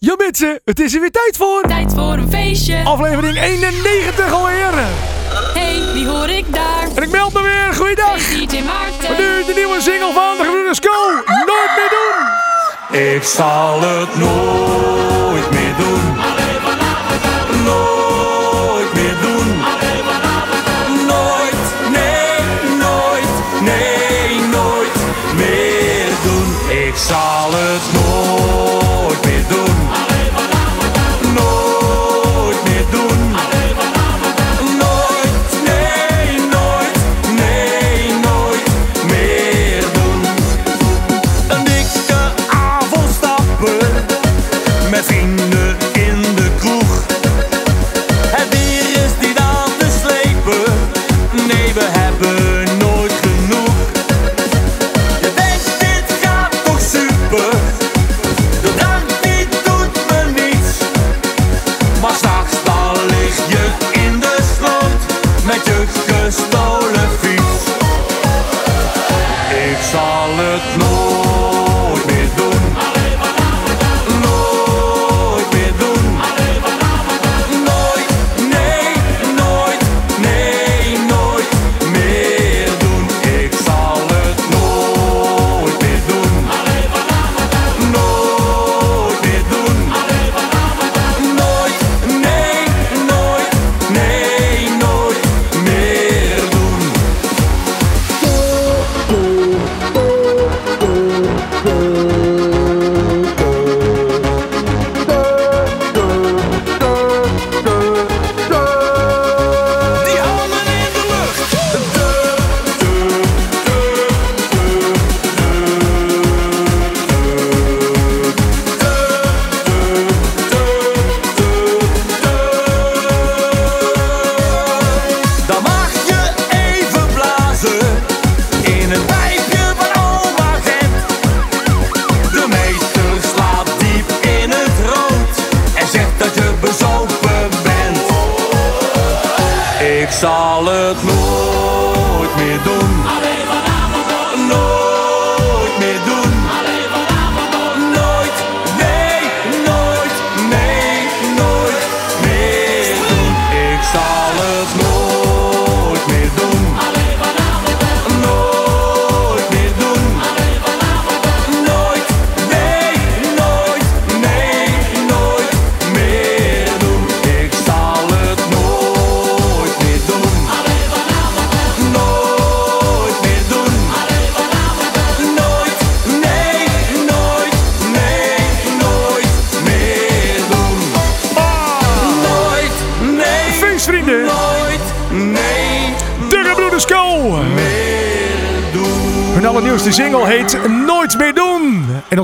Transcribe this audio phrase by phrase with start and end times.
[0.00, 1.62] Ja mensen, het is er weer tijd voor.
[1.62, 2.84] Tijd voor een feestje.
[2.84, 4.70] Aflevering 91 alweer.
[5.54, 6.88] Hey, wie hoor ik daar?
[6.94, 8.16] En ik meld me weer, goeiedag.
[8.16, 9.16] DJ Maarten.
[9.16, 11.14] Nu de nieuwe single van de Gebroeders Co.
[11.26, 13.00] Nooit meer doen.
[13.14, 16.07] Ik zal het nooit meer doen.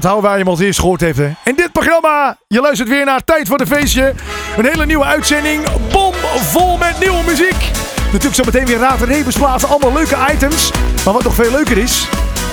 [0.05, 0.13] Doen.
[0.13, 1.19] En onthoud waar je hem als eerst gehoord heeft.
[1.19, 1.33] hè.
[1.45, 4.15] In dit programma, je luistert weer naar Tijd voor de Feestje.
[4.57, 7.71] Een hele nieuwe uitzending, bomvol met nieuwe muziek.
[8.13, 10.71] Natuurlijk zo meteen weer Raad en Rebus plaatsen, allemaal leuke items.
[11.05, 12.09] Maar wat nog veel leuker is...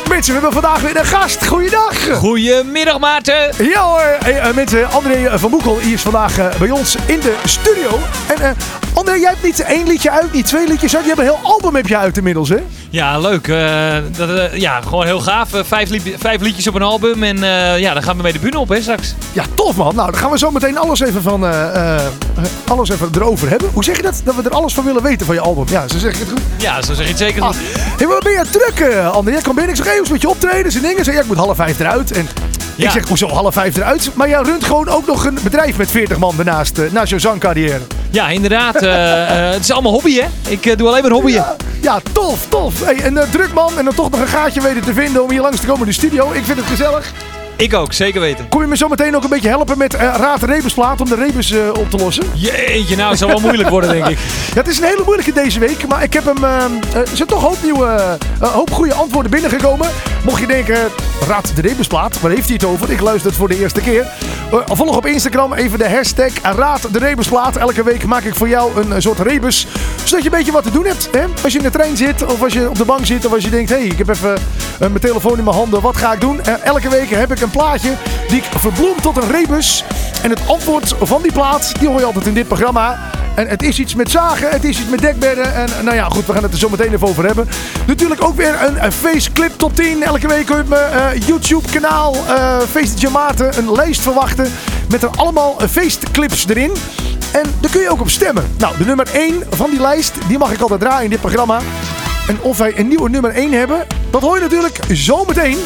[0.09, 1.47] Mensen, we hebben vandaag weer een gast.
[1.47, 2.17] Goeiedag.
[2.17, 3.66] Goedemiddag Maarten.
[3.66, 7.19] Ja hoor, hey, eh, mensen, André van Boekel hier is vandaag eh, bij ons in
[7.19, 8.00] de studio.
[8.28, 8.50] En eh,
[8.94, 11.03] André, jij hebt niet één liedje uit, niet twee liedjes uit.
[11.03, 12.63] Je hebt een heel album heb je uit inmiddels, hè?
[12.91, 13.47] Ja, leuk.
[13.47, 15.53] eh, dat, eh, ja, gewoon heel gaaf.
[15.53, 17.24] Eh, vijf, lied- vijf liedjes op een album.
[17.24, 17.38] En
[17.79, 19.13] ja, dan gaan we mee de bühne op hè, straks.
[19.34, 19.96] Ja, tof man.
[19.96, 21.44] Nou, dan gaan we zo meteen alles even van
[22.68, 23.69] alles even erover hebben.
[23.74, 24.22] Hoe zeg je dat?
[24.24, 25.66] Dat we er alles van willen weten van je album.
[25.69, 26.41] Ja, zo zeg ik het goed.
[26.57, 27.41] Ja, zo zeg je het zeker.
[27.41, 27.57] Ah, goed.
[27.97, 29.31] hey, wat ben je druk, André?
[29.34, 29.75] Jij kwam binnen.
[29.75, 30.72] Ik zeg, hey, met je optreden?
[30.72, 31.03] Zijn dingen.
[31.06, 32.12] Zeg, ja, ik moet half vijf eruit.
[32.12, 32.28] En
[32.84, 34.09] ik zeg, hoezo half vijf eruit?
[34.14, 37.19] Maar jij runt gewoon ook nog een bedrijf met 40 man daarnaast, eh, naast jouw
[37.19, 37.80] zangcarrière.
[38.09, 38.75] Ja, inderdaad.
[38.75, 40.25] eh, eh, het is allemaal hobby hè.
[40.50, 41.46] Ik doe alleen maar hobbyen.
[41.81, 42.86] Ja, tof, tof.
[42.86, 45.41] Hey, een druk man en dan toch nog een gaatje weten te vinden om hier
[45.41, 46.31] langs te komen in de studio.
[46.31, 47.14] Ik vind het gezellig.
[47.61, 48.49] Ik ook, zeker weten.
[48.49, 51.16] Kom je me zo meteen ook een beetje helpen met eh Raad Rebusplaat om de
[51.16, 52.25] rebus eh, op te lossen?
[52.34, 54.17] Jeetje, nou, het zal wel moeilijk worden denk ik.
[54.53, 56.43] Ja, het is een hele moeilijke deze week, maar ik heb hem.
[56.43, 56.63] eh,
[56.96, 59.90] er zijn toch een hoop nieuwe, een hoop goede antwoorden binnengekomen.
[60.23, 60.78] Mocht je denken,
[61.28, 62.91] Raad de Rebusplaat, waar heeft hij het over?
[62.91, 64.05] Ik luister het voor de eerste keer.
[64.66, 67.55] Volg op Instagram even de hashtag Raad de Rebusplaat.
[67.55, 69.67] Elke week maak ik voor jou een, soort rebus,
[70.03, 71.09] zodat je een beetje wat te doen hebt.
[71.11, 71.23] Hè?
[71.43, 73.43] Als je in de trein zit, of als je op de bank zit, of als
[73.43, 74.37] je denkt, hé, hey, ik heb even
[74.78, 76.41] mijn telefoon in mijn handen, wat ga ik doen?
[76.64, 77.94] Elke week heb ik een plaatje
[78.28, 79.84] die ik verbloem tot een rebus.
[80.24, 83.00] En het antwoord van die plaat, die hoor je altijd in dit programma.
[83.36, 85.53] En het is iets met zagen, het is iets met dekbedden.
[85.56, 87.48] En nou ja, goed, we gaan het er zo meteen even over hebben.
[87.88, 90.03] Natuurlijk ook weer een, een faceclip top 10.
[90.03, 94.52] Elke week op mijn eh, YouTube kanaal uh, Feestje Maarten een lijst verwachten.
[94.90, 96.72] Met er allemaal eh, feestclips erin.
[97.32, 98.44] En daar kun je ook op stemmen.
[98.58, 101.59] Nou, de nummer 1 van die lijst, die mag ik altijd draaien in dit programma.
[102.28, 105.58] En of wij een nieuwe nummer 1 hebben, dat hoor je natuurlijk zo meteen.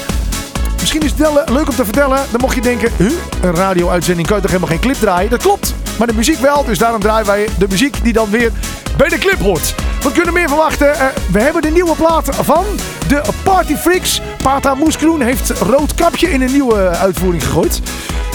[0.86, 2.18] Misschien is het eh, leuk om te vertellen.
[2.32, 3.12] Dan mocht je denken, huh,
[3.42, 5.30] een radio-uitzending kan je toch helemaal geen clip draaien?
[5.30, 6.64] Dat klopt, maar de muziek wel.
[6.66, 8.52] Dus daarom draaien wij de muziek die dan weer
[8.98, 9.76] bij de clip hoort.
[10.02, 10.88] Wat kunnen we meer verwachten?
[10.88, 11.02] Uh,
[11.32, 12.66] we hebben de nieuwe plaat van
[13.08, 14.22] de Party Freaks.
[14.44, 17.82] Pata Moeskroen heeft rood kapje in een nieuwe uitvoering gegooid.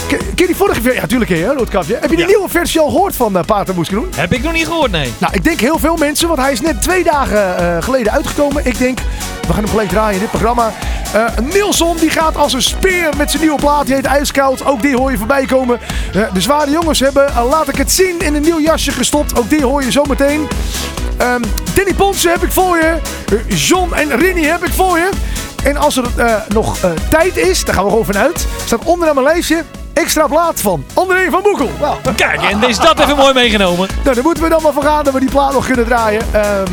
[0.08, 0.94] Ken je die vorige versie?
[0.94, 1.94] Ja, natuurlijk hè, Roodkapje.
[1.94, 2.26] Heb je die Ja.
[2.26, 4.08] nieuwe versie al gehoord van uh, Pater Moeskroen?
[4.16, 5.12] Heb ik nog niet gehoord, nee.
[5.18, 8.66] Nou, ik denk heel veel mensen, want hij is net twee dagen eh, geleden uitgekomen.
[8.66, 8.98] Ik denk,
[9.46, 10.72] we gaan hem gelijk draaien in dit programma.
[11.12, 13.86] Eh Nilsson, die gaat als een speer met zijn nieuwe plaat.
[13.86, 14.64] Die heet IJskoud.
[14.64, 15.80] Ook die hoor je voorbij komen.
[16.14, 19.38] Eh, de zware jongens hebben, eh, laat ik het zien, in een nieuw jasje gestopt.
[19.38, 20.48] Ook die hoor je zo meteen.
[21.16, 21.42] Ehm,
[21.74, 22.94] Danny Ponsen heb ik voor je.
[23.54, 25.08] John en Rinnie heb ik voor je.
[25.64, 26.04] En als er
[26.48, 28.46] nog eh, tijd is, daar gaan we gewoon vanuit.
[28.66, 31.70] Staat onderaan mijn lijstje extra plaat van André van Boekel.
[31.80, 33.88] Nou, Kijk, en is dat even mooi meegenomen.
[34.02, 36.22] nou, daar moeten we dan maar voor gaan dat we die plaat nog kunnen draaien.
[36.32, 36.72] Ehm,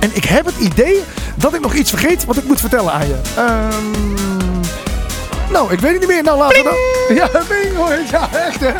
[0.00, 1.02] en ik heb het idee
[1.40, 3.20] dat ik nog iets vergeet wat ik moet vertellen aan je.
[3.36, 4.12] Ehm,
[5.52, 6.22] nou, ik weet het niet meer.
[6.22, 7.16] Nou, laten we dan...
[7.16, 7.98] Ja, bing hoor.
[8.10, 8.72] Ja, echt hè.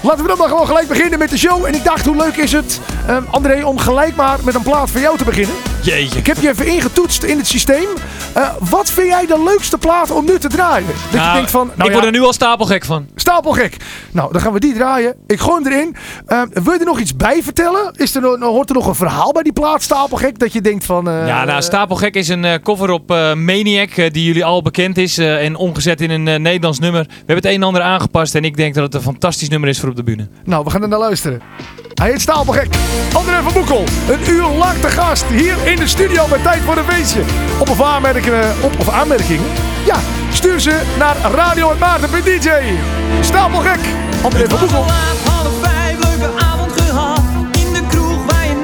[0.00, 1.64] Laten we dan maar gewoon gelijk beginnen met de show.
[1.64, 4.90] En ik dacht, hoe leuk is het, ehm, André, om gelijk maar met een plaat
[4.90, 5.73] voor jou te beginnen.
[5.84, 6.18] Jeetje.
[6.18, 7.86] Ik heb je even ingetoetst in het systeem.
[8.32, 10.86] Eh, wat vind jij de leukste plaat om nu te draaien?
[10.86, 13.06] Dat je Nou, denkt van, nou ik ja, word er nu al stapelgek van.
[13.14, 13.76] Stapelgek.
[14.10, 15.14] Nou, dan gaan we die draaien.
[15.26, 15.96] Ik gooi hem erin.
[16.26, 17.92] Eh, wil je er nog iets bij vertellen?
[17.96, 20.38] Is er nog, hoort er nog een verhaal bij die plaat Stapelgek?
[20.38, 21.08] Dat je denkt van...
[21.08, 25.18] eh, Ja, nou, Stapelgek is een eh, cover op Maniac, die jullie al bekend is.
[25.18, 27.02] en omgezet in een Nederlands nummer.
[27.08, 29.68] We hebben het een en ander aangepast en ik denk dat het een fantastisch nummer
[29.68, 30.28] is voor op de bühne.
[30.44, 31.40] Nou, we gaan er naar luisteren.
[31.94, 32.68] Hij heet Stapelgek.
[33.12, 33.84] André van Boekel.
[34.10, 37.22] Een uur lang te gast hier in de studio met Tijd voor een Feestje.
[37.58, 39.46] Op of aanmerkingen, op of aanmerkingen?
[39.84, 39.96] Ja,
[40.32, 42.50] stuur ze naar radio.maarten.dj.
[43.20, 43.80] Stapelgek.
[44.22, 44.84] André van Boekel.
[47.52, 48.54] In de kroeg waar je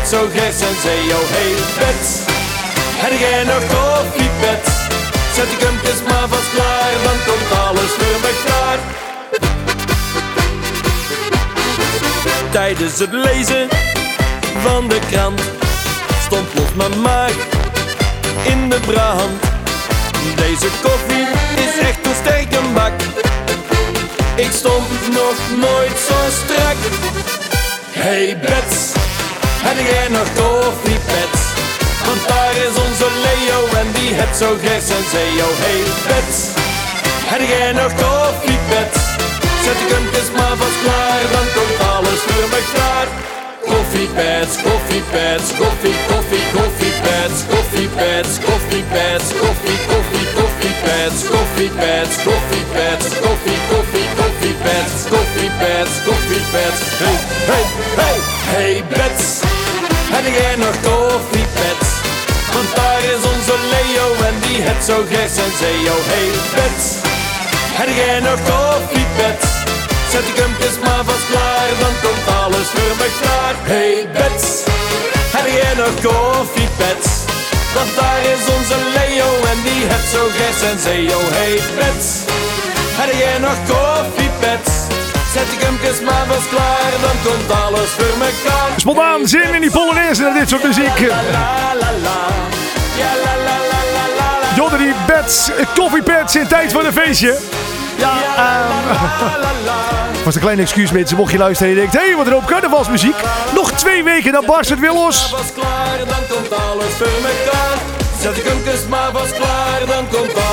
[0.00, 1.18] en zo graag zijn zeo.
[1.34, 2.10] Hey Bets,
[3.02, 4.70] heb jij nog koffiepets?
[5.34, 8.78] Zet die kumpjes maar vast klaar, dan komt alles voor me klaar.
[12.50, 13.68] Tijdens het lezen
[14.62, 15.40] van de krant
[16.24, 17.32] stond los mijn maag
[18.44, 19.42] in de brand.
[20.36, 21.26] Deze koffie
[21.56, 22.92] is echt een sterke bak.
[24.34, 26.76] Ik stond nog nooit zo strak.
[27.92, 28.99] Hey Bets,
[29.66, 31.40] heb jij nog koffiepets?
[32.06, 35.48] Want daar is onze Leo en die het zo graag zijn zeo.
[35.64, 36.38] Hey Bets,
[37.32, 38.98] heb jij nog koffiepets?
[39.64, 43.08] Zet de kumpjes maar vast klaar, dan komt alles voor me klaar.
[43.70, 55.00] Koffiepads, koffiepads, koffie, koffie, koffiepads, koffiepads, koffiepads, koffie, koffie, koffiepads, koffiepads, koffiepads, koffie, koffie, koffiepads,
[55.12, 56.80] koffiepads, koffiepads.
[57.02, 57.16] Hey,
[57.50, 57.64] hey,
[58.00, 59.26] hey, hey Bets,
[60.14, 61.88] heb jij nog koffiepads?
[62.54, 65.96] Want daar is onze Leo en die het zo graag zijn zeo.
[66.12, 66.86] Hey Bets,
[67.80, 69.46] heb jij nog koffiepads?
[70.12, 73.54] Zet die kumpjes maar vast klaar, dan komt alles voor me klaar.
[73.72, 74.46] Hey Bets,
[75.36, 77.08] heb jij nog koffiepets?
[77.74, 81.18] Want daar is onze Leo en die het zo graag zijn zeo.
[81.36, 82.08] Hey Bets,
[82.98, 84.99] heb jij nog koffiepets?
[85.32, 88.70] Zet die kumpjes maar vast klaar, dan komt alles voor me klaar.
[88.76, 91.12] Spontaan zin in die Polonaise naar dit soort muziek.
[94.56, 97.38] Jodder die beds, koffiepads in tijd voor een feestje.
[97.96, 98.12] Ja,
[100.24, 101.98] was een klein excuus mensen, mocht je luisteren en je denkt...
[101.98, 103.16] Hé, hey, wat een hoop carnavalsmuziek.
[103.54, 105.30] Nog twee weken, dan barst het weer los.
[105.30, 107.78] was klaar, dan komt alles voor mekaar.
[108.20, 110.49] Zet de kumpjes maar vast klaar, dan komt alles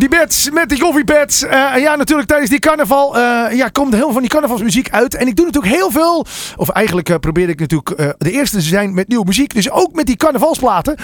[0.00, 1.42] Die beds met die koffiepads.
[1.42, 5.14] Eh, ja, natuurlijk tijdens die carnaval eh, ja, komt heel veel van die carnavalsmuziek uit.
[5.14, 6.26] En ik doe natuurlijk heel veel.
[6.56, 9.54] Of eigenlijk eh, probeer ik natuurlijk de eerste te zijn met nieuwe muziek.
[9.54, 10.96] Dus ook met die carnavalsplaten.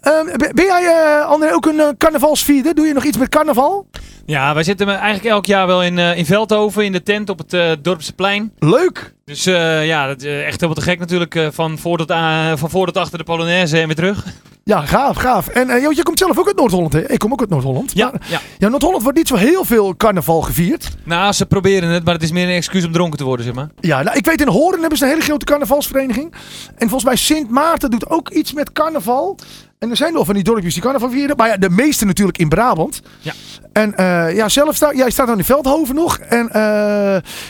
[0.00, 2.74] Ehm, ben jij, André, ook een uh, carnavalsvierder?
[2.74, 3.86] Doe je nog iets met carnaval?
[4.26, 7.52] Ja, wij zitten eigenlijk elk jaar wel in, in Veldhoven in de tent op het
[7.52, 8.52] eh Dorpse plein.
[8.58, 9.14] Leuk.
[9.24, 11.48] Dus ja, dat, echt helemaal te gek natuurlijk.
[11.50, 12.12] van, voor tot
[12.54, 14.24] van voor tot achter de Polonaise en weer terug.
[14.64, 15.48] Ja, gaaf, gaaf.
[15.48, 17.10] En joh, je komt zelf ook uit Noord-Holland, hè?
[17.10, 17.92] Ik kom ook uit Noord-Holland.
[17.94, 18.40] Ja, Maar, ja.
[18.58, 20.88] ja, Noord-Holland wordt niet zo heel veel carnaval gevierd.
[21.04, 23.54] Nou, ze proberen het, maar het is meer een excuus om dronken te worden, zeg
[23.54, 23.68] maar.
[23.80, 26.32] Ja, nou, ik weet in Horen hebben ze een hele grote carnavalsvereniging.
[26.76, 29.38] En volgens mij Sint Maarten doet ook iets met carnaval.
[29.78, 31.36] En er zijn wel van die dorpjes die carnaval vieren.
[31.36, 33.00] Maar ja, de meeste natuurlijk in Brabant.
[33.20, 33.32] Ja.
[33.72, 36.18] En eh, ja, zelf sta, jij staat dan in Veldhoven nog.
[36.18, 36.62] En eh,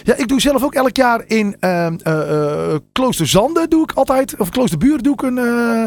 [0.02, 4.34] ja, ik doe zelf ook elk jaar in ehm, eh, eh, Kloosterzande doe ik altijd.
[4.38, 5.84] Of Kloosterburen doe ik een, eh,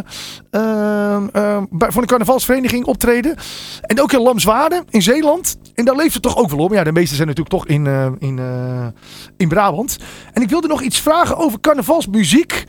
[0.50, 3.36] ehm, ehm, bij, voor een carnavalsvereniging optreden.
[3.82, 5.58] En ook in Lamswaarde in Zeeland.
[5.74, 6.74] En daar leeft het toch ook wel om.
[6.74, 7.86] Ja, de meeste zijn natuurlijk toch in,
[8.20, 8.40] in,
[9.38, 9.98] in Brabant.
[10.34, 12.64] En ik wilde nog iets vragen over carnavalsmuziek.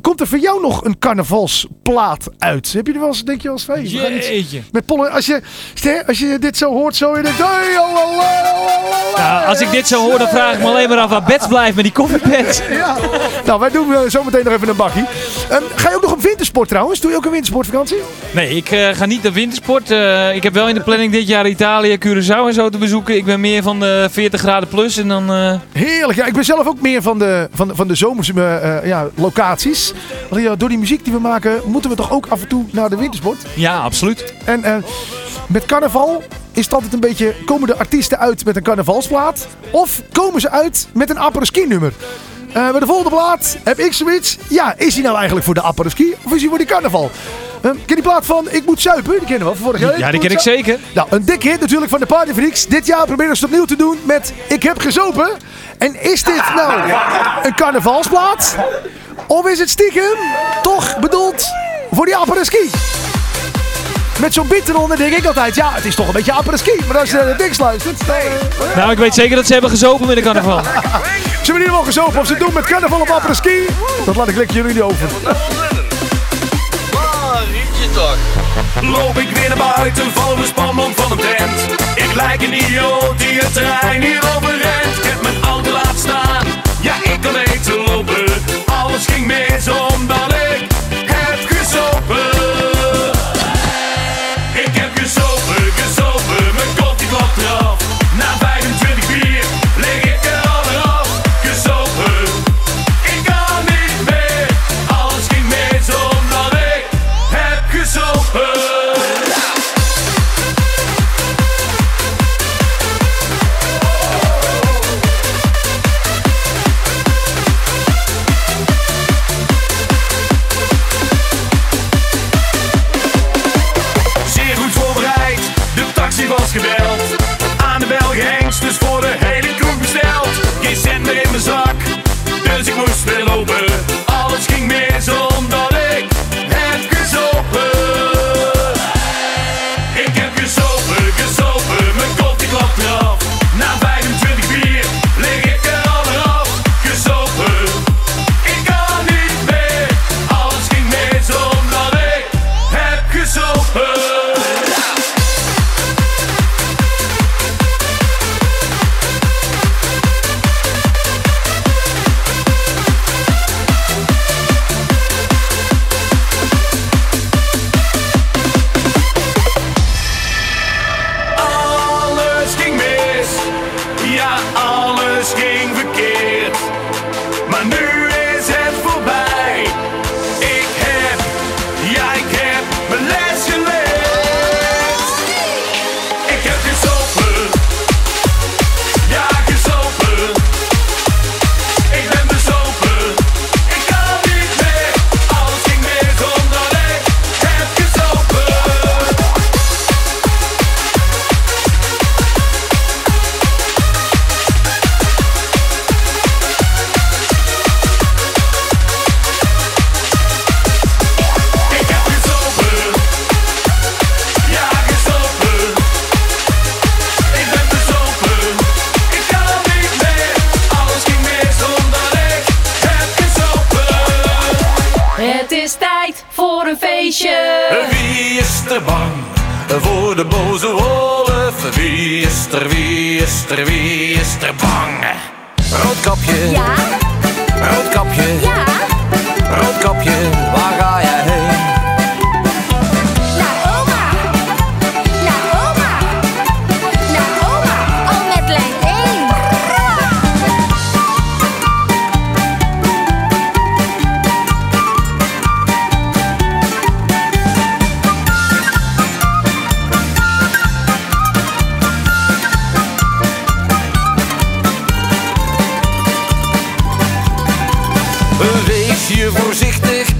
[0.00, 2.57] Komt er voor jou nog een carnavalsplaat uit?
[2.72, 3.84] Heb je er wel eens, denk je wel eens van?
[3.84, 4.62] Jeetje.
[4.72, 5.42] Met pollen, als je,
[6.06, 7.38] als je dit zo hoort, zo je denkt...
[7.38, 7.48] Hey,
[9.16, 11.46] Nou, als ik dit zo hoor, dan vraag ik me alleen maar af waar Bets
[11.46, 12.60] blijft met die koffiepads.
[12.70, 12.96] Ja.
[13.44, 15.04] Nou, wij doen eh, zo meteen nog even een bakkie.
[15.50, 17.00] Ehm, ga je ook nog op wintersport trouwens?
[17.00, 17.96] Doe je ook een wintersportvakantie?
[18.30, 19.90] Nee, ik eh, ga niet naar wintersport.
[19.90, 23.16] Eh, ik heb wel in de planning dit jaar Italië, Curaçao en zo te bezoeken.
[23.16, 25.30] Ik ben meer van de 40 graden plus en dan...
[25.72, 26.18] Heerlijk.
[26.18, 28.32] Ja, ik ben zelf ook meer van de, van van de zomerse
[28.84, 29.92] ja, locaties.
[30.28, 32.64] Want ja, door die muziek die we maken, moeten we toch ook af en toe
[32.70, 33.38] naar de wintersport.
[33.54, 34.34] ja, absoluut.
[34.44, 34.76] En eh,
[35.46, 37.34] met carnaval is het altijd een beetje...
[37.44, 39.46] Komen de artiesten uit met een carnavalsplaat?
[39.70, 41.92] Of komen ze uit met een apres-ski nummer?
[42.52, 44.38] Eh, bij de volgende plaat heb ik zoiets.
[44.48, 47.10] Ja, is hij nou eigenlijk voor de apres-ski of is hij voor die carnaval?
[47.60, 49.18] Eh, ken je die plaat van Ik Moet Zuipen?
[49.18, 49.98] Die kennen we van vorige week.
[49.98, 50.78] Ja, die ken ik zeker.
[50.94, 52.66] Nou, een dik hit natuurlijk van de Party Freaks.
[52.66, 55.28] Dit jaar proberen ze het opnieuw te doen met Ik Heb Gezopen.
[55.78, 56.90] En is dit nou
[57.42, 58.56] een carnavalsplaat?
[59.26, 60.16] Of is het stiekem
[60.62, 61.44] toch bedoeld
[61.90, 62.70] voor die apres-ski?
[64.20, 66.80] Met zo'n beat eronder denk ik altijd, ja, het is toch een beetje apres-ski.
[66.86, 69.70] Maar als je naar de dings luistert, eh, Nou, ik weet zeker dat ze hebben
[69.70, 70.60] gezopen met de carnaval.
[71.42, 73.66] Ze hebben hier wel gezopen of ze doen met carnaval op apres-ski.
[74.04, 75.08] Dat laat ik lekker jullie over.
[78.82, 81.80] Loop ik weer naar buiten, val mijn spanmond van de tent.
[81.94, 84.96] Ik lijk een idioot die het terrein hier overrent.
[84.96, 86.46] Ik heb mijn auto laten staan,
[86.80, 88.24] ja ik kan eten lopen.
[88.66, 90.27] Alles ging mis omdat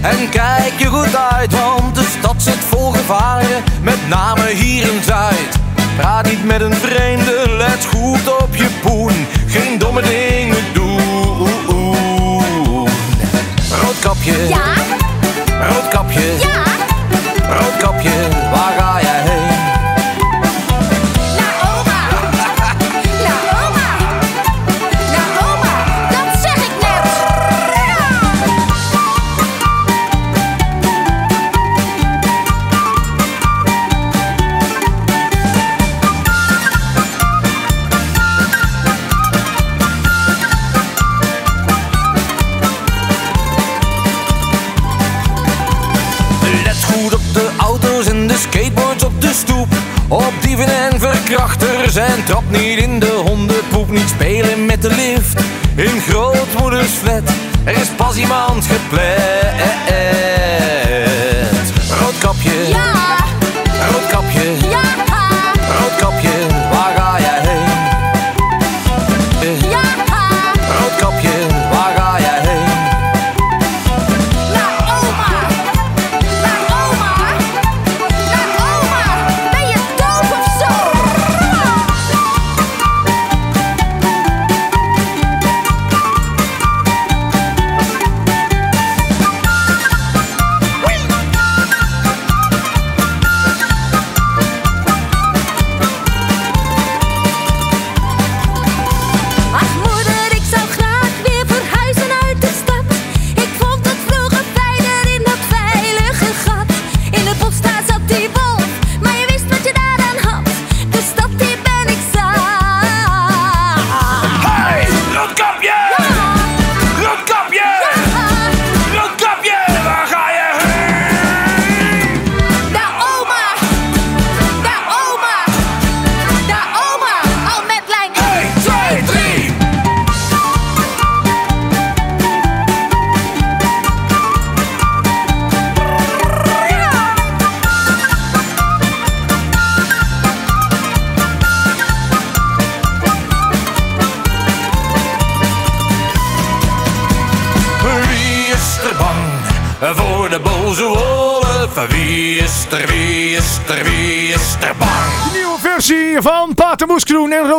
[0.01, 5.03] en kijk je goed uit, want de stad zit vol gevaren, met name hier in
[5.03, 5.59] Zuid.
[5.97, 10.89] Praat niet met een vreemde, let goed op je poen, geen domme dingen doen.
[13.83, 14.75] Roodkapje, Ja,
[15.69, 16.63] roodkapje, ja,
[17.61, 18.11] roodkapje,
[18.51, 18.78] waar
[52.29, 53.91] trap niet in de hondenpoep.
[53.91, 55.41] Niet spelen met de lift
[55.75, 57.23] in grootmoeders flat.
[57.65, 60.28] Er is pas iemand gepland.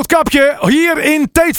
[0.10, 0.58] Roodkapje.
[0.60, 0.99] Hier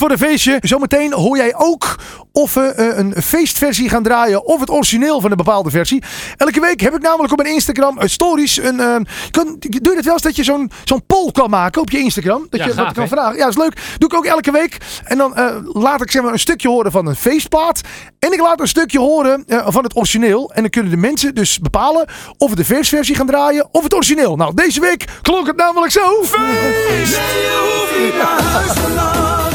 [0.00, 0.58] voor de Feestje.
[0.60, 1.96] Zometeen hoor jij ook
[2.32, 4.44] of we eh, een feestversie gaan draaien.
[4.44, 6.02] Of het origineel van een bepaalde versie.
[6.36, 8.56] Elke week heb ik namelijk op mijn Instagram eh, stories.
[8.56, 11.90] Een, kan, doe je het wel eens dat je zo'n zo'n poll kan maken op
[11.90, 12.46] je Instagram?
[12.50, 13.36] Dat Ja, je gaaf, dat kan vragen.
[13.36, 13.80] Ja, dat is leuk.
[13.98, 14.76] Doe ik ook elke week.
[15.04, 17.80] En dan eh, laat ik zeg maar een stukje horen van een feestplaat.
[18.18, 20.52] En ik laat een stukje horen van het origineel.
[20.52, 22.08] En dan kunnen de mensen dus bepalen
[22.38, 24.36] of we de feestversie gaan draaien of het origineel.
[24.36, 26.22] Nou, deze week klonk het namelijk zo.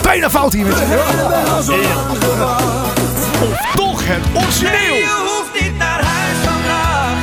[0.06, 0.78] Bijna fout hier met
[3.76, 4.96] Toch het origineel.
[4.96, 7.18] Je hoeft niet naar huis vandaag.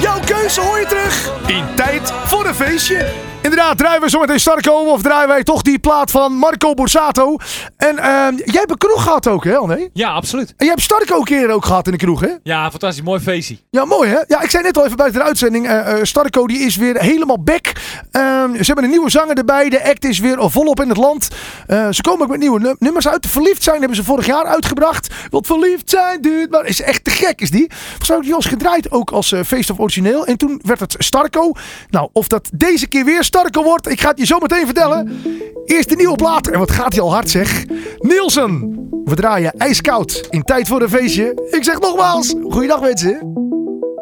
[0.00, 3.33] Jouw keuze hoor je terug in tijd voor een feestje.
[3.44, 7.36] Inderdaad, draaien we zometeen Starco of draaien wij toch die plaat van Marco Borsato.
[7.76, 9.88] En ehm, jij hebt een kroeg gehad ook, hè, André?
[9.92, 10.48] Ja, absoluut.
[10.48, 12.28] En jij hebt Starco een keer ook gehad in de kroeg, hè?
[12.42, 13.02] Ja, fantastisch.
[13.04, 13.56] Mooi feestje.
[13.70, 14.18] Ja, mooi hè?
[14.26, 15.66] Ja, ik zei net al even buiten de uitzending.
[15.68, 17.72] eh eh, Starco die is weer helemaal back.
[18.10, 19.68] Ehm, ze hebben een nieuwe zanger erbij.
[19.68, 21.28] De act is weer volop in het land.
[21.66, 23.26] Eh, ze komen ook met nieuwe nu- nummers uit.
[23.26, 25.14] Verliefd zijn hebben ze vorig jaar uitgebracht.
[25.30, 26.64] Wat verliefd zijn duurt maar.
[26.64, 27.66] Is echt te gek is die.
[27.98, 30.26] Volgens mij was gedraaid ook als Feest of Origineel.
[30.26, 31.52] En toen werd het Starco.
[31.90, 33.88] Nou, of dat deze keer weer Starco wordt.
[33.88, 35.22] Ik ga het je zo meteen vertellen.
[35.64, 36.46] Eerst de nieuwe plaat.
[36.46, 37.64] En wat gaat hij al hard zeg.
[37.98, 38.78] Nielsen.
[39.04, 41.48] We draaien ijskoud in tijd voor een feestje.
[41.50, 42.34] Ik zeg nogmaals.
[42.50, 43.32] Goeiedag mensen.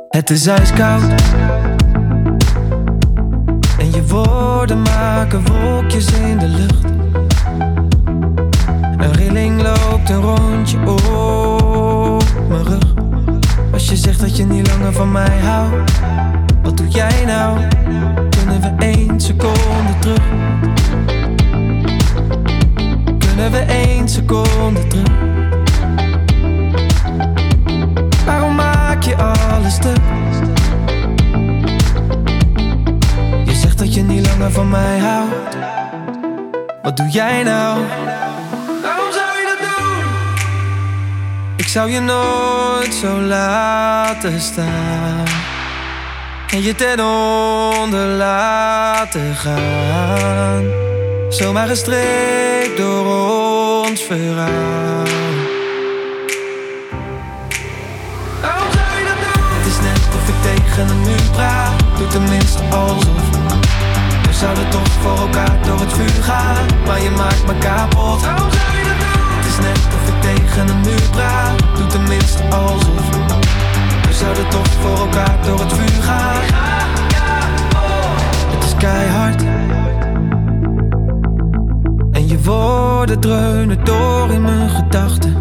[0.09, 1.03] Het is ijskoud
[3.79, 6.85] En je woorden maken wolkjes in de lucht
[8.99, 12.95] Een rilling loopt een rondje op mijn rug
[13.73, 15.92] Als je zegt dat je niet langer van mij houdt
[16.62, 17.59] Wat doe jij nou?
[18.62, 20.22] Kunnen we één seconde terug?
[23.18, 25.09] Kunnen we één seconde terug?
[28.25, 29.98] Waarom maak je alles stuk?
[33.44, 35.57] Je zegt dat je niet langer van mij houdt.
[36.83, 37.81] Wat doe jij nou?
[38.83, 40.05] Waarom zou je dat doen?
[41.57, 45.52] Ik zou je nooit zo laten staan.
[46.53, 47.01] En je ten
[47.81, 50.65] onder laten gaan.
[51.29, 53.07] Zomaar gestreekt door
[53.87, 55.07] ons verhaal.
[58.41, 59.43] Waarom zou je dat doen?
[59.57, 61.73] Het is net of ik tegen een muur praat.
[61.99, 63.29] Doe tenminste alsof.
[64.23, 66.67] We zouden toch voor elkaar door het vuur gaan.
[66.87, 68.21] Maar je maakt me kapot.
[68.21, 69.23] Waarom zou je dat doen?
[69.37, 71.77] Het is net of ik tegen een muur praat.
[71.77, 73.62] Doe tenminste alsof.
[74.22, 76.42] Zouden toch voor elkaar door het vuur gaan.
[78.54, 79.42] Het is keihard.
[82.12, 85.37] En je woorden dreunen door in mijn gedachten.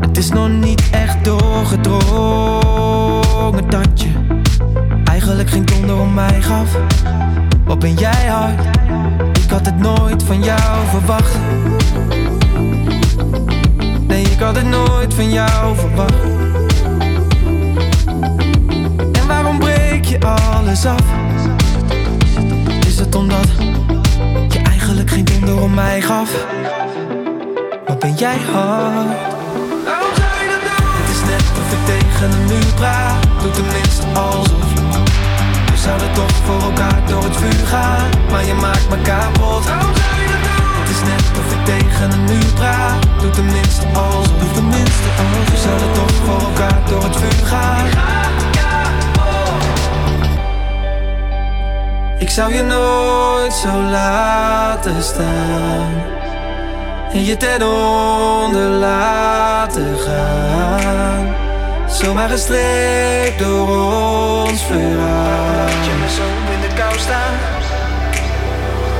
[0.00, 4.12] Het is nog niet echt doorgedrongen dat je
[5.04, 6.76] eigenlijk geen donder om mij gaf.
[7.64, 8.66] Wat ben jij hard?
[9.44, 11.36] Ik had het nooit van jou verwacht.
[14.06, 16.47] Nee, ik had het nooit van jou verwacht.
[20.08, 21.04] Je alles af?
[22.86, 23.48] Is het omdat
[24.48, 26.30] je eigenlijk geen donder om mij gaf?
[27.86, 29.08] Wat ben jij hard?
[30.98, 33.26] Het is net of ik tegen een muur praat.
[33.42, 34.72] Doe tenminste alsof.
[35.70, 38.10] We zouden toch voor elkaar door het vuur gaan.
[38.30, 39.64] Maar je maakt me kapot.
[40.80, 43.06] Het is net of ik tegen een muur praat.
[43.20, 44.52] Doe tenminste alsof.
[44.52, 45.50] Tenminste alsof.
[45.50, 48.27] We zouden toch voor elkaar door het vuur gaan.
[52.18, 55.92] Ik zou je nooit zo laten staan
[57.12, 61.34] en je ten onder laten gaan.
[61.88, 65.56] Zomaar gestreept door ons verhaal.
[65.56, 67.34] Laat je me zo in de kou staan.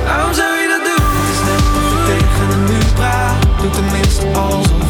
[0.05, 1.07] Waarom zou je dat doen?
[1.17, 3.61] Het is net of je tegen een muur praat.
[3.61, 4.89] Doe tenminste alsof.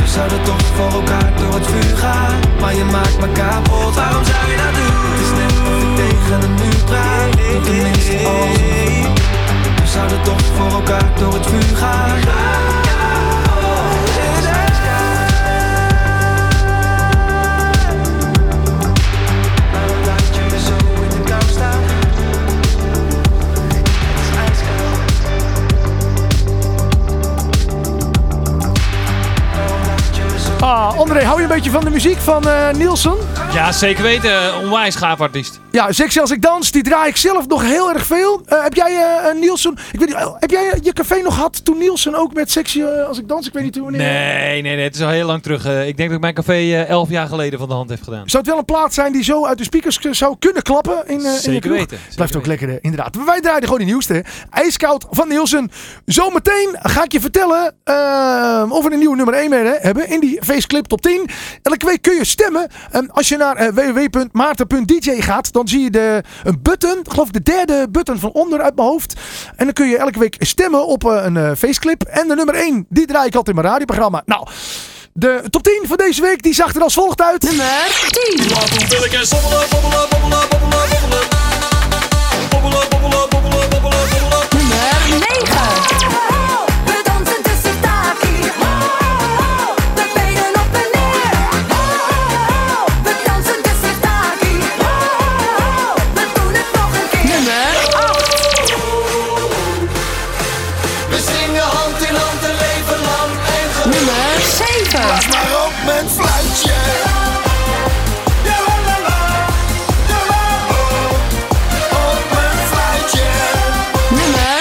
[0.00, 2.38] We zouden toch voor elkaar door het vuur gaan.
[2.60, 3.94] Maar je maakt me kapot.
[3.94, 4.49] Waarom zou je
[6.90, 7.64] praat.
[7.64, 9.18] Tenminste alsof.
[9.80, 12.18] We zouden toch voor elkaar door het vuur gaan.
[30.60, 33.29] Ah, André, hou je een beetje van de muziek van eh, Nielsen?
[33.52, 34.58] Ja, zeker weten.
[34.58, 35.60] Onwijs gaaf artiest.
[35.70, 38.42] Ja, Sexy als ik dans, die draai ik zelf nog heel erg veel.
[38.46, 41.64] Eh, heb jij eh, Nielsen, ik weet niet, eh, heb jij je café nog gehad
[41.64, 43.46] toen Nielsen ook met Sexy als ik dans?
[43.46, 44.00] Ik weet niet hoe wanneer.
[44.02, 44.84] Nee, nee, nee.
[44.84, 45.64] Het is al heel lang terug.
[45.66, 48.22] Ik denk dat ik mijn café elf jaar geleden van de hand heb gedaan.
[48.28, 51.20] Zou het wel een plaat zijn die zo uit de speakers zou kunnen klappen in,
[51.24, 51.76] eh in Zeker kroeg?
[51.76, 51.98] weten.
[52.14, 53.16] Blijft Zeker ook lekker, inderdaad.
[53.16, 54.24] Maar Wij draaien gewoon die nieuwste.
[54.50, 55.70] IJskoud van Nielsen.
[56.04, 57.64] Zometeen ga ik je vertellen
[58.70, 61.28] of we een nieuwe nummer 1 meer hebben in die faceclip top 10.
[61.62, 62.68] Elke week kun je stemmen.
[63.08, 66.98] Als je naar eh, www.maarten.dj gaat, dan zie je de, een button.
[66.98, 69.14] Ik geloof de derde button van onder uit mijn hoofd.
[69.56, 72.02] En dan kun je elke week stemmen op eh, een eh, faceclip.
[72.02, 74.22] En de nummer 1, die draai ik altijd in mijn radioprogramma.
[74.26, 74.46] Nou...
[75.12, 77.42] De top 10 van deze week die zag er als volgt uit.
[77.42, 77.66] Nummer
[78.08, 78.36] 10.
[78.36, 78.58] Nummer
[85.18, 85.99] 9.
[105.92, 106.78] Mijn fluitje.
[108.44, 109.18] Ja, la, la, la.
[110.08, 110.78] Ja, la, la.
[112.10, 113.26] Op mijn fluitje.
[114.10, 114.58] Nummer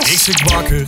[0.00, 0.24] Ik 6.
[0.24, 0.84] zit wakker,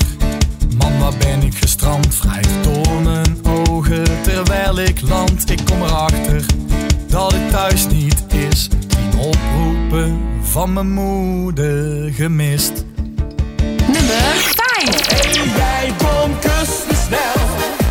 [0.78, 2.18] man waar ben ik gestrand?
[2.22, 5.50] Wrijf door mijn ogen terwijl ik land.
[5.50, 6.44] Ik kom erachter
[7.09, 8.68] dat het thuis niet is.
[8.68, 12.85] Tien oproepen van mijn moeder gemist.
[13.87, 15.07] Nummer 5.
[15.07, 17.83] Hey, jij kom, kus me snel.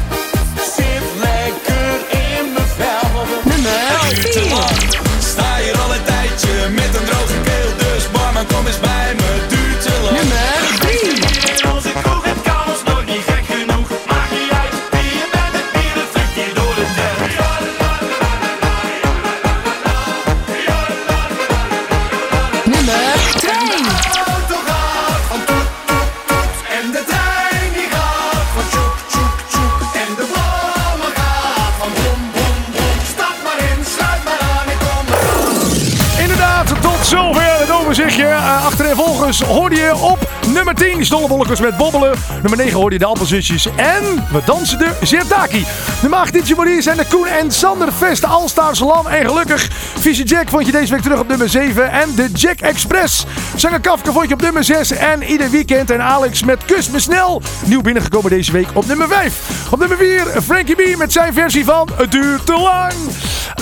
[40.84, 42.14] 10 die stollebolletjes met bobbelen.
[42.42, 43.66] Nummer 9 hoorde je de appelzusjes.
[43.76, 45.66] En we dansen de Zertaki.
[46.02, 49.70] De Maag Ditje Marie zijn de Koen en Sander Vest, Alstars, Lam en Gelukkig.
[50.00, 51.92] Vieze Jack vond je deze week terug op nummer 7.
[51.92, 53.26] En de Jack Express.
[53.56, 54.92] Zanger Kafka vond je op nummer 6.
[54.92, 57.42] En ieder weekend en Alex met Kus me snel.
[57.66, 59.70] Nieuw binnengekomen deze week op nummer 5.
[59.72, 62.94] Op nummer 4 Frankie B met zijn versie van Het duurt te lang.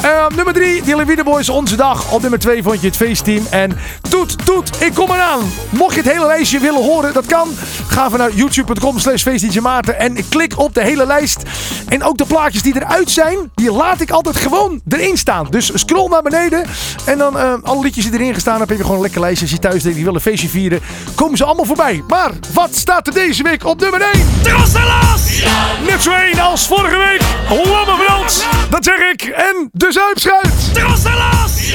[0.01, 2.11] Op nummer 3 Dylan Wiedeboys Onze Dag.
[2.11, 3.45] Op nummer 2 vond je het feestteam.
[3.49, 3.77] En
[4.09, 5.39] Toet Toet, ik kom eraan.
[5.69, 7.49] Mocht je het hele lijstje willen horen, dat kan.
[7.87, 11.43] Ga even naar youtube.com slash feestdjmaarten en klik op de hele lijst.
[11.87, 15.47] En ook de plaatjes die eruit zijn, die laat ik altijd gewoon erin staan.
[15.49, 16.65] Dus scroll naar beneden
[17.05, 19.45] en dan eh, alle liedjes die erin gestaan hebben, heb je gewoon een lekker lijstje.
[19.45, 20.79] Als je thuis denkt, die wil een feestje vieren,
[21.15, 22.03] komen ze allemaal voorbij.
[22.07, 24.11] Maar wat staat er deze week op nummer 1?
[24.41, 25.43] Trasselas!
[25.87, 27.21] Net zo één als vorige week.
[27.49, 29.23] Lamme Frans, dat zeg ik.
[29.23, 30.73] En de Zuipschuit.
[30.73, 31.73] Trasselas!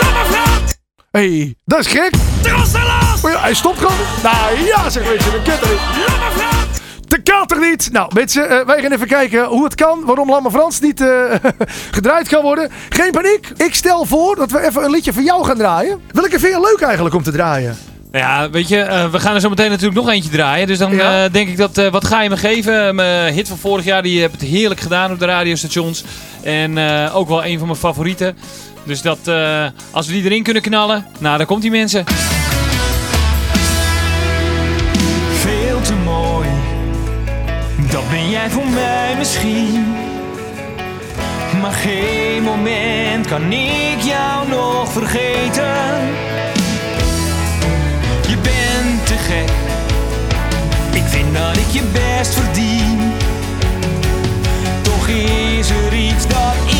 [0.00, 0.74] Lamme Frans!
[1.10, 2.12] Hé, hey, dat is gek.
[2.42, 3.24] Trasselas!
[3.24, 3.96] Oh ja, hij stopt gewoon.
[4.22, 6.22] Nou ja, zeg weet je, dat kent niet.
[7.22, 7.88] Kan toch niet?
[7.92, 10.04] Nou, mensen, eh, wij gaan even kijken hoe het kan.
[10.04, 11.34] Waarom Lamme Frans niet eh,
[11.96, 12.70] gedraaid kan worden.
[12.88, 13.48] Geen paniek.
[13.56, 16.00] Ik stel voor dat we even een liedje voor jou gaan draaien.
[16.12, 17.76] Welke vind je leuk eigenlijk om te draaien?
[18.14, 20.66] Nou Ja, weet je, eh, we gaan er zo meteen natuurlijk nog eentje draaien.
[20.66, 21.24] Dus dan Ja.
[21.24, 22.94] eh, denk ik dat, eh, wat ga je me geven?
[22.94, 26.04] Mijn hit van vorig jaar, die heb het heerlijk gedaan op de radiostations.
[26.42, 28.36] En eh, ook wel een van mijn favorieten.
[28.84, 32.04] Dus dat, eh, als we die erin kunnen knallen, nou, dan komt die mensen.
[35.40, 36.48] Veel te mooi,
[37.90, 39.94] dat ben jij voor mij misschien.
[41.60, 45.72] Maar geen moment kan ik jou nog vergeten.
[49.14, 53.12] Ik vind dat ik je best verdien.
[54.82, 56.73] Toch is er iets dat ik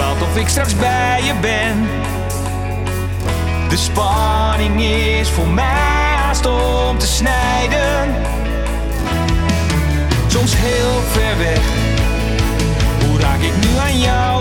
[0.00, 1.88] bepaalt of ik straks bij je ben.
[3.68, 8.14] De spanning is voor mij haast om te snijden.
[10.26, 11.60] Soms heel ver weg.
[13.06, 14.39] Hoe raak ik nu aan jou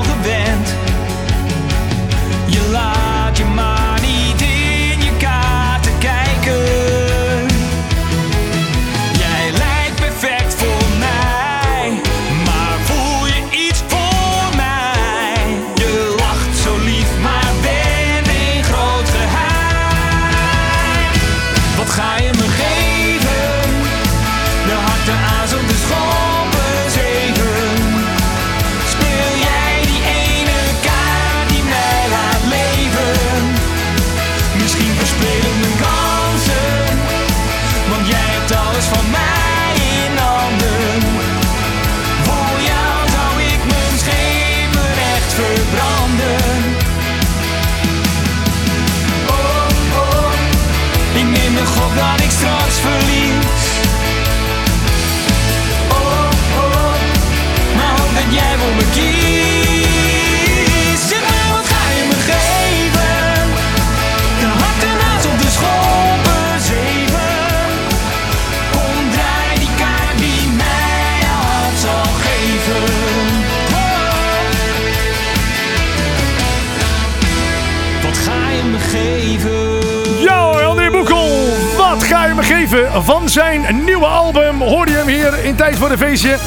[83.04, 84.62] van zijn nieuwe album?
[84.62, 86.38] Hoorde je hem hier in Tijd voor de Feestje.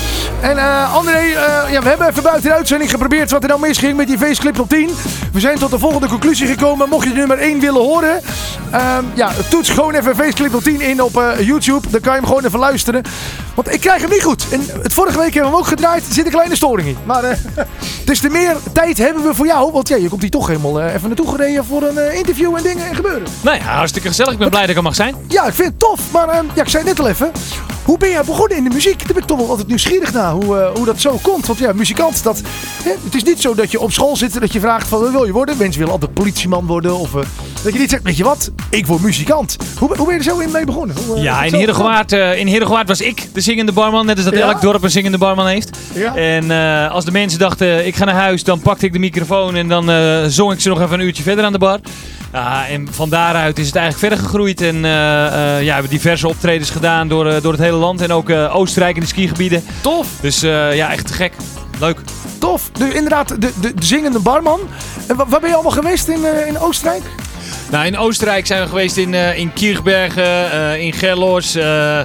[0.40, 3.60] En eh, André, eh, ja, we hebben even buiten de uitzending geprobeerd wat er nou
[3.60, 4.90] misging met die feestclip op 10.
[5.32, 6.88] We zijn tot de volgende conclusie gekomen.
[6.88, 8.20] Mocht je nummer 1 willen horen,
[8.70, 11.90] ehm, ja, toets gewoon even feestclip op 10 in op eh, YouTube.
[11.90, 13.02] Dan kan je hem gewoon even luisteren.
[13.54, 14.46] Want ik krijg hem niet goed.
[14.50, 16.06] En het vorige week hebben we hem ook gedraaid.
[16.06, 16.96] Er zit een kleine storing in.
[17.04, 17.36] Maar eh,
[18.04, 19.72] dus te meer tijd hebben we voor jou.
[19.72, 22.56] Want ja, je komt hier toch helemaal eh, even naartoe gereden voor een eh, interview
[22.56, 23.28] en dingen en gebeuren.
[23.40, 24.32] Nou ja, hartstikke gezellig.
[24.32, 25.14] Ik ben blij dat ik er mag zijn.
[25.28, 26.00] Ja, ik vind het tof.
[26.12, 27.30] Maar ehm, ja, ik zei net al even.
[27.92, 28.98] Hoe ben jij begonnen in de muziek?
[28.98, 30.32] Daar ben ik toch wel altijd nieuwsgierig naar.
[30.32, 31.46] Hoe, eh, hoe dat zo komt.
[31.46, 32.40] Want ja, muzikant, dat,
[32.82, 35.00] hè, het is niet zo dat je op school zit en dat je vraagt van
[35.00, 35.56] wat wil je worden?
[35.58, 36.98] Mensen willen altijd politieman worden.
[36.98, 37.22] Of eh,
[37.62, 38.50] dat je niet zegt, weet je wat?
[38.70, 39.56] Ik word muzikant.
[39.78, 40.96] Hoe, hoe ben je er zo in mee begonnen?
[41.06, 44.06] Hoe, eh, Ja, in Herengewaard, in Herengewaard was ik de zingende barman.
[44.06, 44.40] Net als dat Ja?
[44.40, 45.76] elk dorp een zingende barman heeft.
[45.94, 46.14] Ja.
[46.16, 46.50] En
[46.90, 49.84] als de mensen dachten, ik ga naar huis, dan pakte ik de microfoon en dan
[50.30, 51.80] zong ik ze nog even een uurtje verder aan de bar.
[52.32, 54.60] Ja, en van daaruit is het eigenlijk verder gegroeid.
[54.60, 58.00] En eh, ja, we hebben diverse optredens gedaan door, eh, door het hele land.
[58.00, 59.64] En ook Oostenrijk in de skigebieden.
[59.80, 61.32] Tof, Dus ja, echt te gek.
[61.80, 61.98] Leuk.
[62.38, 62.70] tof.
[62.72, 64.60] Dus inderdaad, de, de, de zingende barman.
[65.08, 67.02] En wa- waar ben je allemaal geweest in, in Oostenrijk?
[67.70, 71.54] Nou, in Oostenrijk zijn we geweest in, eh in Kirchbergen, eh, in Gerlos.
[71.54, 72.00] eh,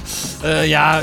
[0.66, 1.02] ja,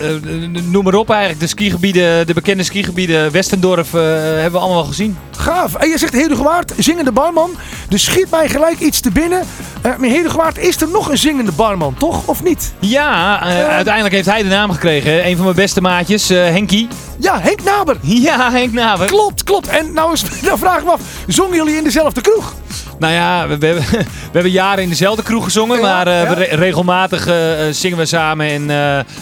[0.70, 1.40] noem maar op eigenlijk.
[1.40, 3.30] De skigebieden, de bekende skigebieden.
[3.32, 5.18] Westendorf hebben we allemaal wel gezien.
[5.36, 5.74] Gaaf.
[5.74, 7.50] En je zegt Hedegewaard, zingende barman.
[7.88, 9.42] Dus schiet mij gelijk iets te binnen.
[9.82, 12.26] Maar Hedegewaard, is er nog een zingende barman, toch?
[12.26, 12.72] Of niet?
[12.78, 15.26] Ja, uiteindelijk heeft hij de naam gekregen.
[15.26, 16.88] Een van mijn beste maatjes, Henkie.
[17.18, 17.96] Ja, Henk Naber.
[18.24, 19.06] Ja, Henk Naver.
[19.06, 19.68] Klopt, klopt.
[19.68, 22.54] En nou, eens, nou vraag ik me af, zongen jullie in dezelfde kroeg?
[22.98, 25.80] Nou ja, we, we, hebben, we hebben jaren in dezelfde kroeg gezongen.
[25.80, 28.70] Maar eh, we re- regelmatig eh, eh, zingen we samen en,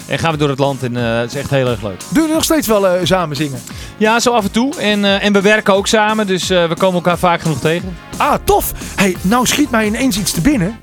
[0.07, 0.83] en gaan we door het land.
[0.83, 1.99] En het is echt heel erg leuk.
[1.99, 3.59] Doen jullie nog steeds wel samen zingen?
[3.97, 4.75] Ja, zo af en toe.
[4.75, 7.97] En, en we werken ook samen, dus we komen elkaar vaak genoeg tegen.
[8.17, 8.71] Ah, tof.
[8.95, 10.79] Hey, nou schiet mij ineens iets te binnen.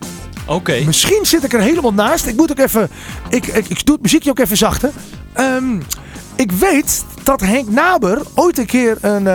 [0.47, 0.82] Oké.
[0.86, 2.26] Misschien zit ik er helemaal naast.
[2.26, 2.88] Ik moet ook even...
[3.28, 4.91] Ik, ik, ik doe het muziekje ook even zachter.
[5.32, 5.78] Ehm,
[6.36, 9.26] ik weet dat Henk Naber ooit een keer een,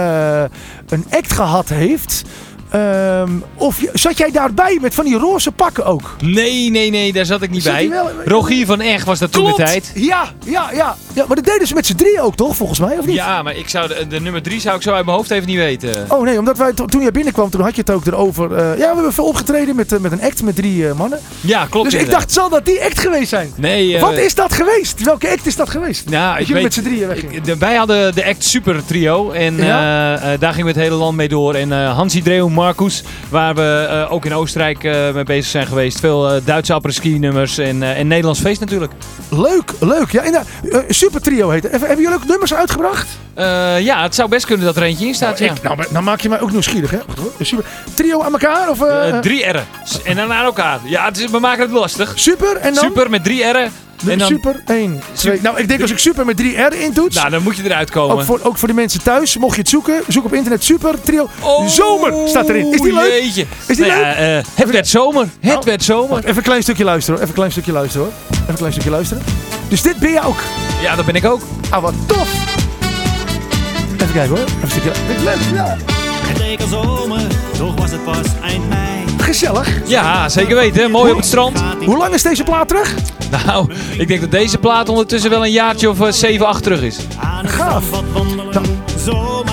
[0.88, 2.24] een act gehad heeft.
[2.76, 6.16] Ehm, of zat jij daarbij met van die roze pakken ook?
[6.24, 7.90] Nee, nee, nee, daar zat ik niet Zat bij.
[7.90, 9.92] wel- Rogier van Eg was dat toen de tijd.
[9.96, 11.26] Ja, ja, ja, ja.
[11.28, 13.16] Maar dat deden ze met z'n drieën ook toch, volgens mij, of niet?
[13.16, 15.48] Ja, maar ik zou de, de nummer drie zou ik zo uit mijn hoofd even
[15.48, 16.06] niet weten.
[16.10, 18.54] Oh nee, omdat wij to- toen jij binnenkwam, toen had je het ook erover.
[18.56, 21.20] eh, ja, we hebben veel opgetreden met, eh, met een act met drie eh, mannen.
[21.42, 21.92] Ja, klopt.
[21.92, 23.52] dus ik dacht, zal dat die act geweest zijn?
[23.56, 25.04] Nee, Wat is dat geweest?
[25.04, 26.10] Welke act is dat geweest?
[26.10, 27.60] Nou, dat ik jullie weet, met z'n drieën weggingen.
[27.60, 30.38] wij hadden de Act Super Trio en Ja?
[30.38, 31.54] daar gingen we het hele land mee door.
[31.54, 35.68] En eh Hansi Dreu Marcus, waar we eh, ook in Oostenrijk eh, mee bezig zijn
[35.68, 36.00] geweest.
[36.00, 38.92] Veel eh, Duitse apres-ski nummers en, en Nederlands feest natuurlijk.
[39.30, 40.12] Leuk, leuk.
[40.12, 40.48] Ja, inderdaad.
[40.90, 41.72] Super Trio heet het.
[41.72, 43.08] Hebben jullie ook nummers uitgebracht?
[43.80, 45.52] Ja, het zou best kunnen dat er eentje in staat, ja.
[45.52, 46.98] Ik, nou, nou maak je mij ook nieuwsgierig, hè?
[46.98, 47.32] Hoor.
[47.42, 47.66] Super.
[47.94, 48.70] Trio aan elkaar?
[48.70, 48.78] Of,
[49.22, 49.66] drie R'en.
[49.86, 50.80] S- En dan aan elkaar.
[50.84, 52.12] Ja, is, we maken het lastig.
[52.16, 52.84] super en dan?
[52.84, 53.72] Super met drie R'en.
[54.08, 55.00] En dan, Super 1, 2.
[55.14, 57.16] Super- Nou, ik denk als ik super met 3 R intoets.
[57.16, 58.16] nou, dan moet je eruit komen.
[58.16, 61.02] ook, voor, ook voor de mensen thuis, mocht je het zoeken, zoek op internet Super
[61.02, 61.30] Trio.
[61.42, 62.74] Oh, Zomer staat erin.
[62.74, 63.12] Is die leuk?
[63.22, 63.46] Jeetje.
[63.68, 64.44] Is die Nou ja, leuk?
[64.44, 65.22] eh, het werd zomer.
[65.40, 66.10] Het Nou, werd zomer.
[66.10, 67.28] Wacht, even een klein stukje luisteren hoor.
[67.28, 68.16] Even een klein stukje luisteren hoor.
[68.38, 69.24] Even een klein stukje luisteren.
[69.68, 70.38] Dus dit ben je ook.
[70.82, 71.42] Ja, dat ben ik ook.
[71.70, 72.30] Ah, wat tof.
[73.96, 74.38] Even kijken hoor.
[74.46, 74.92] Even een stukje.
[75.08, 75.38] Dit is leuk.
[75.54, 75.78] Ja.
[76.28, 77.22] Het leek al zomer,
[77.58, 78.85] toch was het pas eind mei.
[79.26, 79.70] Gezellig.
[79.86, 80.92] Ja, zeker weten.
[80.92, 81.60] Mooi op het strand.
[81.86, 82.96] Hoe lang is deze plaat terug?
[83.46, 86.98] Nou, ik denk dat deze plaat ondertussen wel een jaartje of 7, 8 terug is.
[87.46, 87.84] Gaaf.
[88.96, 89.45] strand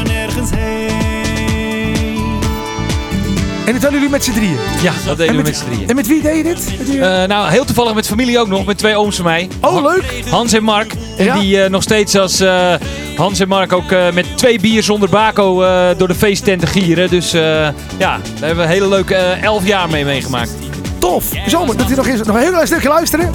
[3.66, 4.56] En dat hadden jullie met z'n drieën.
[4.82, 5.88] Ja, dat deden we met z'n drieën.
[5.88, 6.74] En met wie deed je dit?
[7.00, 9.48] Eh, nou, heel toevallig met familie ook nog, met twee ooms van mij.
[9.60, 10.22] oh, leuk.
[10.30, 10.92] Hans en Mark.
[11.18, 11.38] En Ja?
[11.38, 12.74] die eh, nog steeds als eh,
[13.16, 17.10] Hans en Mark ook eh, met twee bier zonder bako eh, door de feesttenten gieren.
[17.10, 20.50] Dus eh, ja, daar hebben we een hele leuke eh, elf jaar mee meegemaakt.
[20.98, 21.24] Tof.
[21.46, 21.76] Zomer.
[21.76, 23.26] Dat hij nog eens nog een heel klein stukje luisteren.
[23.26, 23.32] En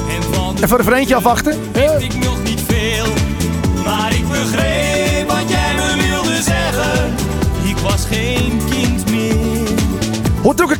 [0.56, 1.54] Even een refreintje afwachten.
[1.74, 2.08] weet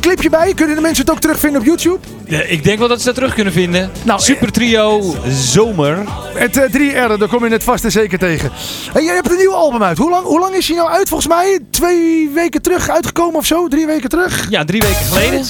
[0.08, 0.54] clipje bij?
[0.54, 1.98] Kunnen de mensen het ook terugvinden op YouTube?
[2.26, 3.90] Ja, ik denk wel dat ze dat terug kunnen vinden.
[4.04, 6.04] Nou, Super trio Zomer.
[6.34, 8.50] Het eh, 3R, daar kom je het vast en zeker tegen.
[8.92, 9.98] Hey, jij hebt een nieuw album uit.
[9.98, 11.08] Hoe lang, hoe lang is hij nou uit?
[11.08, 13.68] Volgens mij twee weken terug uitgekomen of zo?
[13.68, 14.50] Drie weken terug?
[14.50, 15.46] Ja, drie weken geleden.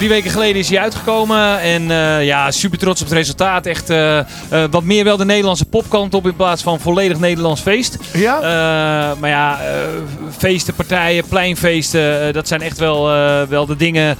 [0.00, 1.60] Drie weken geleden is hij uitgekomen.
[1.60, 3.66] En eh, ja, super trots op het resultaat.
[3.66, 4.24] Echt eh, eh,
[4.70, 7.96] wat meer wel de Nederlandse popkant op in plaats van volledig Nederlands feest.
[8.12, 8.40] Ja?
[9.20, 9.60] Maar ja,
[10.38, 13.04] feesten, partijen, pleinfeesten, dat zijn echt wel,
[13.48, 14.16] wel de dingen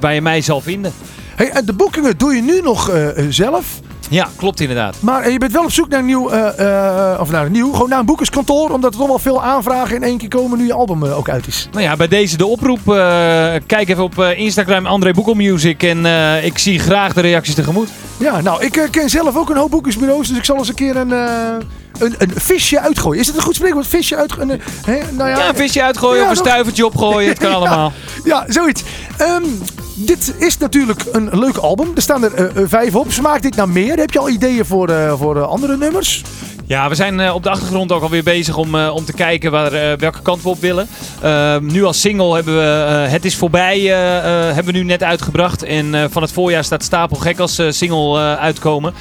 [0.00, 0.92] waar je mij zal vinden.
[1.36, 2.90] Hey, de boekingen doe je nu nog
[3.28, 3.66] zelf.
[4.10, 4.96] Ja, klopt inderdaad.
[5.00, 7.52] Maar eh, je bent wel op zoek naar een nieuw, eh, eh, of naar een
[7.52, 8.70] nieuw, gewoon naar een boekerskantoor.
[8.70, 11.46] Omdat er toch wel veel aanvragen in één keer komen nu je album ook uit
[11.46, 11.68] is.
[11.72, 12.80] Nou ja, bij deze de oproep.
[13.66, 16.06] kijk even op Instagram André Boekel Music en
[16.44, 17.88] ik zie graag de reacties tegemoet.
[18.16, 20.28] Ja, nou, ik ken zelf ook een hoop boekersbureaus.
[20.28, 23.20] Dus ik zal eens een keer een, een, een visje uitgooien.
[23.20, 23.86] Is het een goed spreekwoord?
[23.86, 24.60] Visje uitgooien?
[24.86, 27.92] Nou ja, Ja, een visje uitgooien Ja, of een stuivertje opgooien, het kan allemaal.
[28.24, 28.82] Ja, zoiets.
[29.16, 29.44] Ehm,
[29.94, 31.88] dit is natuurlijk een leuk album.
[31.94, 33.12] Er staan er eh, eh, vijf op.
[33.12, 33.96] Smaakt dit naar meer?
[33.96, 36.22] Heb je al ideeën voor, eh, voor andere nummers?
[36.66, 40.22] Ja, we zijn op de achtergrond ook alweer bezig om, om te kijken waar, welke
[40.22, 40.88] kant we op willen.
[41.20, 42.62] Eh, nu als single hebben we
[43.08, 45.62] Het is voorbij hebben we nu net uitgebracht.
[45.62, 48.94] En van het voorjaar staat Stapel Gek als single uitkomen.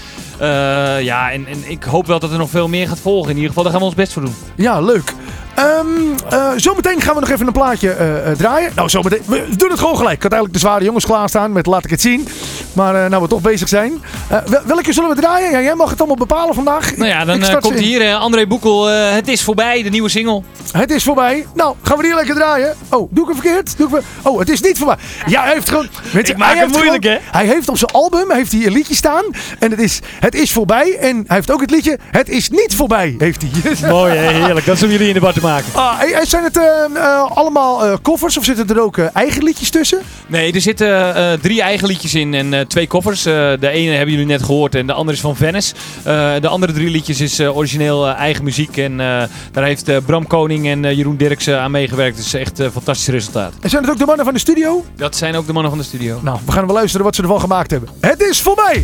[1.00, 3.30] Ja, en, en ik hoop wel dat er nog veel meer gaat volgen.
[3.30, 4.36] In ieder geval, daar gaan we ons best voor doen.
[4.56, 5.14] Ja, leuk.
[5.56, 5.88] Ehm
[6.30, 8.72] eh, zometeen gaan we nog even een plaatje eh, eh, draaien.
[8.76, 9.22] Nou, zometeen.
[9.26, 10.16] We doen het gewoon gelijk.
[10.16, 12.28] Ik had eigenlijk de zware jongens klaarstaan met laat ik het zien.
[12.74, 14.04] Maar nou we toch bezig zijn.
[14.46, 15.52] Wel- welke zullen we draaien?
[15.52, 16.96] Ja, jij mag het allemaal bepalen vandaag.
[16.96, 17.84] Nou ja, dan komt in.
[17.84, 18.86] hier André Boekel.
[18.88, 20.42] het is voorbij, de nieuwe single.
[20.72, 21.46] Het is voorbij.
[21.54, 22.76] Nou, gaan we die lekker draaien.
[22.90, 23.78] Oh, doe ik hem verkeerd?
[23.78, 24.98] Doe ik hem- Oh, het is niet voorbij.
[25.26, 25.88] Ja, hij heeft gewoon...
[26.14, 28.66] Mensen, Ik maak hij het heeft moeilijk, gewoon- Hij heeft op zijn album heeft hij
[28.66, 29.24] een liedje staan.
[29.60, 30.98] En het is Het is voorbij.
[31.00, 33.16] En hij heeft ook het liedje Het is niet voorbij.
[33.18, 33.76] Heeft hij.
[33.90, 34.32] Mooi, hè?
[34.34, 34.66] heerlijk.
[34.66, 35.74] Dat om jullie in de bar te maken.
[35.74, 36.64] Ah, zijn het eh,
[36.96, 40.02] eh, allemaal eh, koffers of zitten er ook eh, eigen liedjes tussen?
[40.28, 43.26] Nee, er zitten eh, drie eigen liedjes in en eh, twee koffers.
[43.26, 45.74] Eh, de ene hebben jullie net gehoord en de andere is van Venice.
[46.04, 48.78] Eh, de andere drie liedjes is eh, origineel eigen muziek.
[48.78, 52.18] En eh, daar heeft eh, Bram Koning en eh, Jeroen Dirksen aan meegewerkt.
[52.18, 53.54] Dus echt een fantastisch resultaat.
[53.62, 54.86] En zijn het ook de mannen van de studio?
[54.96, 56.20] Dat zijn ook de mannen van de studio.
[56.22, 57.90] Nou, we gaan wel luisteren wat ze ervan gemaakt hebben.
[58.00, 58.82] Het is voorbij!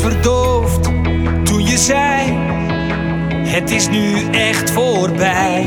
[0.00, 0.84] Verdoofd
[1.44, 2.38] toen je zei:
[3.44, 5.66] Het is nu echt voorbij.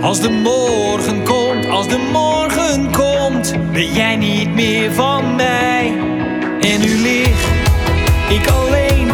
[0.00, 5.92] Als de morgen komt, als de morgen komt, ben jij niet meer van mij.
[6.60, 7.52] En nu lig
[8.28, 9.10] ik alleen,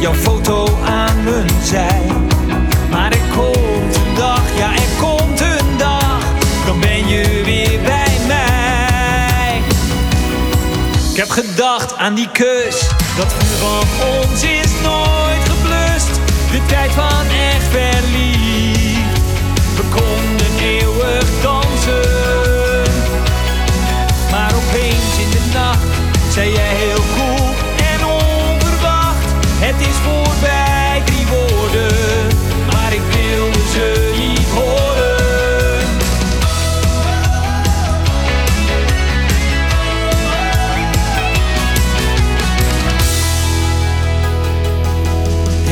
[0.00, 2.02] jouw foto aan mijn zij.
[2.90, 6.24] Maar er komt een dag, ja, er komt een dag,
[6.66, 9.60] dan ben je weer bij mij.
[11.10, 16.20] Ik heb gedacht aan die kus, dat vuur van ons is nooit geblust.
[16.50, 17.55] De tijd van echt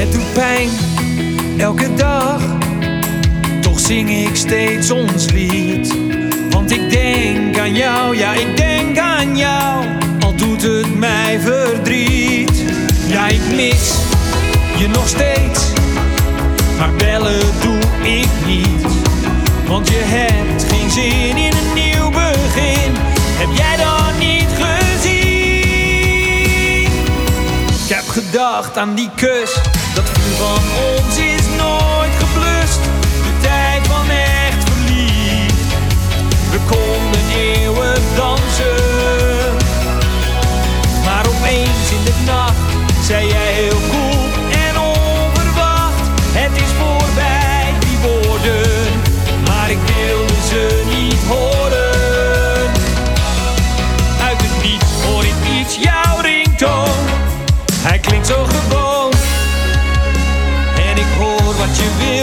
[0.05, 0.69] Het doet pijn,
[1.59, 2.43] elke dag.
[3.61, 5.95] Toch zing ik steeds ons lied.
[6.51, 9.85] Want ik denk aan jou, ja, ik denk aan jou.
[10.21, 12.63] Al doet het mij verdriet.
[13.07, 13.95] Ja, ik mis
[14.79, 15.73] je nog steeds.
[16.79, 18.87] Maar bellen doe ik niet.
[19.67, 22.93] Want je hebt geen zin in een nieuw begin.
[23.37, 25.25] Heb jij dat niet gezien?
[27.85, 29.61] Ik heb gedacht aan die kus,
[30.39, 31.34] van ons
[61.75, 62.14] to be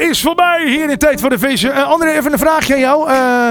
[0.00, 1.70] is voorbij hier in Tijd voor de Feestje.
[1.70, 3.10] Eh, André, even een vraagje aan jou.
[3.10, 3.48] Eh,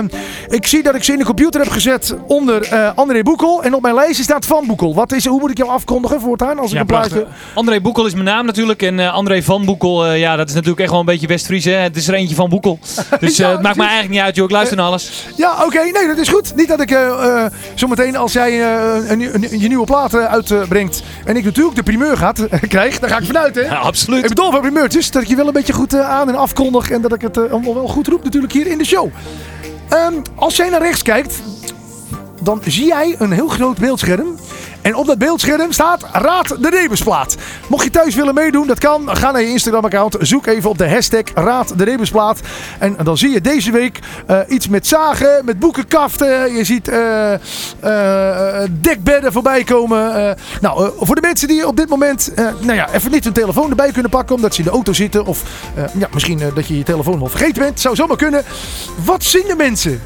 [0.47, 3.63] ik zie dat ik ze in de computer heb gezet onder eh, André Boekel.
[3.63, 4.95] En op mijn lijstje staat Van Boekel.
[4.95, 7.25] Wat is, hoe moet ik jou afkondigen voortaan als ik een plaatje...
[7.53, 8.81] André Boekel is mijn naam natuurlijk.
[8.81, 11.65] En André van Boekel, ja, dat is natuurlijk echt wel een beetje West-Fries.
[11.65, 12.79] Het is er eentje van Boekel.
[13.19, 14.45] Dus Ja, het maakt me eigenlijk niet uit, joh.
[14.45, 15.25] Ik luister naar alles.
[15.35, 15.79] Ja, oké.
[15.83, 16.55] Nee, dat is goed.
[16.55, 16.97] Niet dat ik
[17.75, 18.61] zometeen als jij
[19.09, 23.17] een, een- je nieuwe plaat uitbrengt en ik natuurlijk de primeur gaat, krijg, daar ga
[23.17, 23.61] ik vanuit, hè?
[23.61, 24.23] Ja, absoluut.
[24.23, 27.01] Ik bedoel van primeurtjes, dat ik je wel een beetje goed aan en afkondig en
[27.01, 29.09] dat ik het eh, allemaal wel goed roep natuurlijk hier in de show.
[29.89, 31.41] Ehm, als jij naar rechts kijkt,
[32.41, 34.35] dan zie jij een heel groot beeldscherm.
[34.87, 37.35] En op dat beeldscherm staat Raad de Rebusplaat.
[37.67, 39.15] Mocht je thuis willen meedoen, dat kan.
[39.15, 40.15] Ga naar je Instagram-account.
[40.19, 42.39] Zoek even op de hashtag Raad de Rebusplaat.
[42.79, 46.53] En dan zie je deze week eh, iets met zagen, met boekenkaften.
[46.55, 50.35] Je ziet eh, eh, dekbedden voorbij komen.
[50.61, 53.91] Nou, voor de mensen die op dit moment nou ja, even niet hun telefoon erbij
[53.91, 54.35] kunnen pakken.
[54.35, 55.25] Omdat ze in de auto zitten.
[55.25, 55.43] Of
[55.97, 57.79] ja, misschien dat je je telefoon wel vergeten bent.
[57.79, 58.43] Zou zomaar kunnen.
[59.05, 60.01] Wat zien de mensen?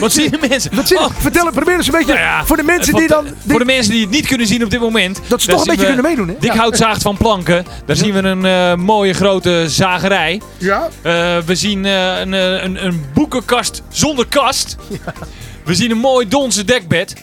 [0.00, 0.74] Wat ze- zien de mensen?
[0.76, 3.08] wat zien, Oh, vertel, probeer eens een beetje nou ja, voor de mensen eh, die
[3.08, 3.26] dan...
[3.48, 5.20] Voor de mensen die het niet kunnen zien op dit moment.
[5.26, 6.34] Dat ze toch een beetje we kunnen meedoen, hè?
[6.40, 6.58] Dik Ja.
[6.58, 7.64] houtzaagd van planken.
[7.86, 10.40] Daar zien we een eh, mooie grote zagerij.
[10.58, 10.88] Ja?
[11.02, 14.76] Eh, we zien eh, een, eh, een, een boekenkast zonder kast.
[15.64, 17.14] We zien een mooi donzen dekbed.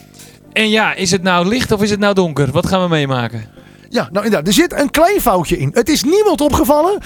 [0.52, 2.50] En ja, is het nou licht of is het nou donker?
[2.50, 3.44] Wat gaan we meemaken?
[3.88, 4.48] Ja, nou inderdaad.
[4.48, 5.70] Er zit een klein foutje in.
[5.74, 6.98] Het is niemand opgevallen.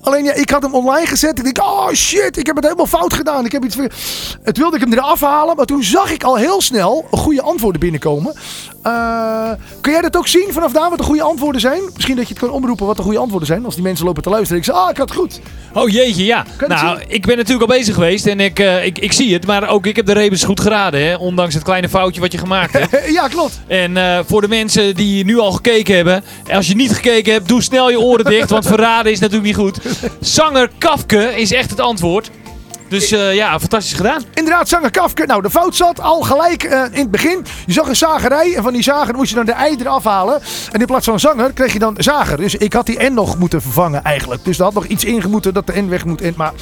[0.00, 1.38] Alleen ja, ik had hem online gezet.
[1.38, 3.44] Ik denk, oh shit, ik heb het helemaal fout gedaan.
[3.44, 3.76] Ik heb iets.
[4.42, 5.56] Het wilde ik hem eraf halen.
[5.56, 8.34] Maar toen zag ik al heel snel goede antwoorden binnenkomen.
[8.82, 11.82] Eh, kun jij dat ook zien vanaf daar wat de goede antwoorden zijn?
[11.94, 13.64] Misschien dat je het kan omroepen wat de goede antwoorden zijn.
[13.64, 14.58] Als die mensen lopen te luisteren.
[14.58, 15.40] Ik zeg, ah, ik had het goed.
[15.74, 16.44] Oh jeetje, ja.
[16.60, 19.46] Je Nou, ik ben natuurlijk al bezig geweest en ik, eh, ik, ik zie het.
[19.46, 21.14] Maar ook ik heb de rebus goed geraden, hè.
[21.14, 23.12] Ondanks het kleine foutje wat je gemaakt hebt.
[23.18, 23.60] ja, klopt.
[23.66, 26.24] En eh, voor de mensen die nu al gekeken hebben.
[26.52, 28.50] Als je niet gekeken hebt, doe snel je oren dicht.
[28.50, 29.78] Want verraden is natuurlijk niet goed.
[30.20, 32.30] Zanger Kafke is echt het antwoord.
[32.90, 34.22] Dus eh, ja, fantastisch gedaan.
[34.34, 35.26] Inderdaad, zanger Kafke.
[35.26, 37.44] Nou, de fout zat al gelijk eh, in het begin.
[37.66, 40.40] Je zag een zagerij en van die zager moest je dan de ei eraf halen.
[40.72, 42.36] En in plaats van zanger kreeg je dan zager.
[42.36, 44.44] Dus ik had die N nog moeten vervangen eigenlijk.
[44.44, 46.36] Dus er had nog iets ingemoeten dat de N weg moet.
[46.36, 46.52] Maar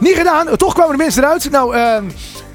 [0.00, 0.56] niet gedaan.
[0.56, 1.50] Toch kwamen de mensen eruit.
[1.50, 1.96] Nou, eh,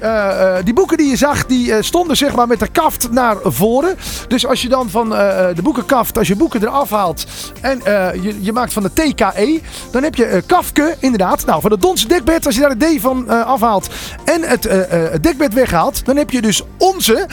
[0.00, 3.10] eh, eh, die boeken die je zag, die eh, stonden zeg maar met de kaft
[3.10, 3.96] naar voren.
[4.28, 7.26] Dus als je dan van de boekenkaft, als je boeken eraf haalt
[7.60, 7.80] en
[8.22, 11.46] je, je maakt van de TKE, dan heb je Kafke inderdaad.
[11.46, 13.88] Nou, van het Donse dekbed, als je daar het D van afhaalt
[14.24, 17.26] en het, het dekbed weghaalt, dan heb je dus onze.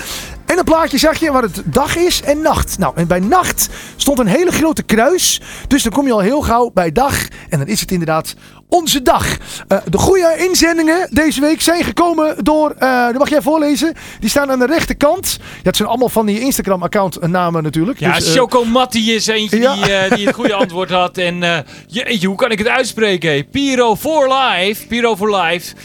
[0.46, 2.78] En een plaatje zag je waar het dag is en nacht.
[2.78, 5.42] Nou, en bij nacht stond een hele grote kruis.
[5.68, 7.28] Dus dan kom je al heel gauw bij dag.
[7.50, 8.36] En dan is het inderdaad
[8.70, 9.38] onze dag.
[9.68, 13.94] Eh, de goede inzendingen deze week zijn gekomen door, eh dat mag jij voorlezen.
[14.20, 15.38] Die staan aan de rechterkant.
[15.42, 18.00] Ja, het zijn allemaal van die Instagram-account namen natuurlijk.
[18.00, 19.74] Ja, Dus, eh, Choco Matti is eentje ja.
[19.74, 21.18] die, eh, die het goede antwoord had.
[21.18, 21.58] En eh,
[21.88, 23.50] jeetje, hoe kan ik het uitspreken?
[23.50, 24.88] Piro for Life.
[24.88, 25.76] Piro for Life.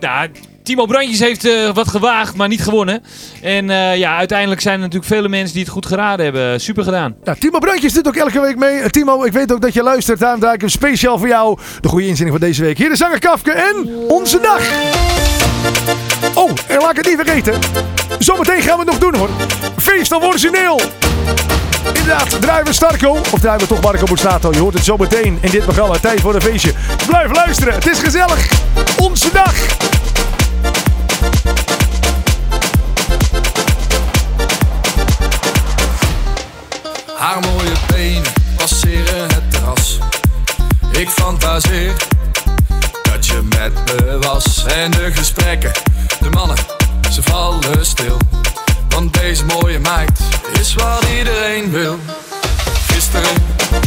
[0.00, 0.28] Nou,
[0.62, 3.02] Timo Brandjes heeft eh, wat gewaagd, maar niet gewonnen.
[3.42, 6.60] En eh, ja, uiteindelijk zijn er natuurlijk vele mensen die het goed geraden hebben.
[6.60, 7.14] Super gedaan.
[7.24, 8.78] Nou, Timo Brandjes doet ook elke week mee.
[8.78, 10.18] Eh, Timo, ik weet ook dat je luistert.
[10.18, 11.58] Daarom draai ik hem speciaal voor jou.
[11.80, 12.78] De goede inzending van deze week.
[12.78, 14.60] Hier de zanger Kafke en Onze Dag.
[16.34, 17.54] Oh, en laat ik het niet vergeten.
[18.18, 19.28] Zometeen gaan we het nog doen hoor.
[19.76, 20.80] Feest al origineel.
[21.86, 23.10] Inderdaad, draaien we Starco.
[23.10, 24.52] Of draaien we toch Marco Borsato.
[24.52, 25.98] Je hoort het zometeen in dit programma.
[25.98, 26.72] Tijd voor een feestje.
[27.06, 27.74] Blijf luisteren.
[27.74, 28.48] Het is gezellig.
[28.98, 29.54] Onze Dag.
[41.02, 41.92] Ik fantaseer
[43.02, 44.64] dat je met me was.
[44.64, 45.72] En de gesprekken,
[46.20, 46.56] de mannen,
[47.10, 48.16] ze vallen stil.
[48.88, 50.20] Want deze mooie meid
[50.60, 51.98] is wat iedereen wil.
[52.86, 53.36] Gisteren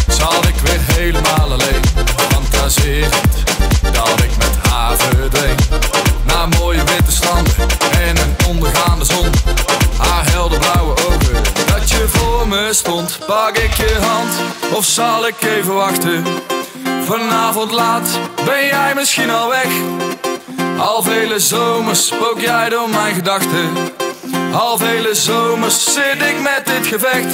[0.08, 1.82] zat ik weer helemaal alleen.
[2.30, 3.44] Fantaserend
[3.82, 5.58] dat ik met haar verdween.
[6.26, 7.54] Naar mooie witte stranden
[7.92, 9.30] en een ondergaande zon.
[9.98, 13.20] Haar helder blauwe ogen, dat je voor me stond.
[13.26, 14.34] Pak ik je hand
[14.74, 16.24] of zal ik even wachten?
[17.06, 19.68] Vanavond laat ben jij misschien al weg.
[20.78, 23.70] Al vele zomers spook jij door mijn gedachten.
[24.54, 27.34] Al vele zomers zit ik met dit gevecht.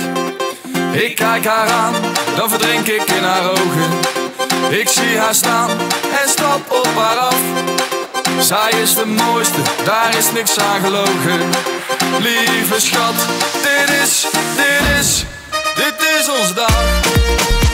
[0.92, 1.94] Ik kijk haar aan,
[2.36, 3.90] dan verdrink ik in haar ogen.
[4.70, 5.70] Ik zie haar staan
[6.24, 7.40] en stap op haar af.
[8.40, 11.50] Zij is de mooiste, daar is niks aan gelogen.
[12.20, 13.16] Lieve schat,
[13.62, 15.26] dit is, dit is,
[15.76, 17.71] dit is onze dag.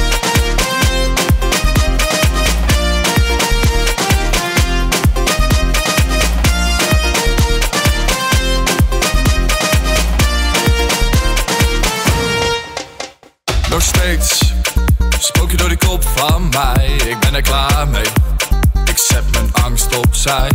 [15.19, 16.95] Spook je door de kop van mij.
[17.05, 18.05] Ik ben er klaar mee.
[18.85, 20.49] Ik zet mijn angst opzij.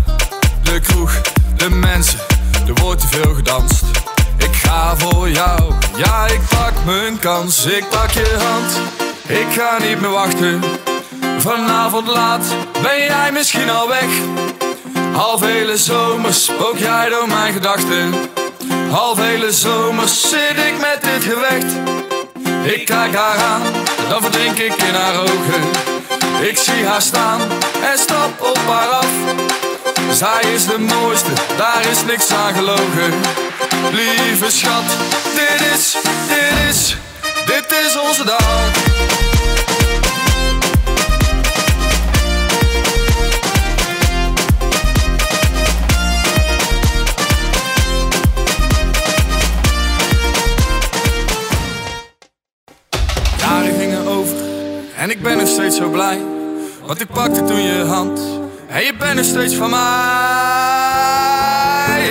[0.63, 1.21] De kroeg,
[1.57, 2.19] de mensen,
[2.67, 3.83] er wordt te veel gedanst.
[4.37, 7.67] Ik ga voor jou, ja ik pak mijn kans.
[7.67, 8.73] Ik pak je hand,
[9.27, 10.63] ik ga niet meer wachten.
[11.39, 12.45] Vanavond laat
[12.83, 14.11] ben jij misschien al weg.
[15.13, 18.15] Half hele zomer spook jij door mijn gedachten.
[18.91, 22.01] Half hele zomer zit ik met dit gevecht.
[22.63, 23.63] Ik kijk haar aan,
[24.09, 25.63] dan verdrink ik in haar ogen.
[26.41, 27.41] Ik zie haar staan
[27.83, 29.11] en stap op haar af.
[30.13, 33.13] Zij is de mooiste, daar is niks aan gelogen.
[33.93, 34.85] Lieve schat,
[35.35, 35.97] dit is,
[36.29, 36.97] dit is,
[37.47, 39.42] dit is onze dag.
[55.03, 56.21] En ik ben nog steeds zo blij.
[56.87, 58.21] Want ik pakte toen je hand
[58.69, 59.79] en je bent nog steeds van mij.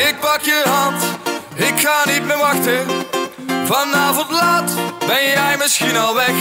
[0.07, 1.03] Ik pak je hand,
[1.53, 2.85] ik ga niet meer wachten.
[3.65, 6.33] Vanavond laat ben jij misschien al weg.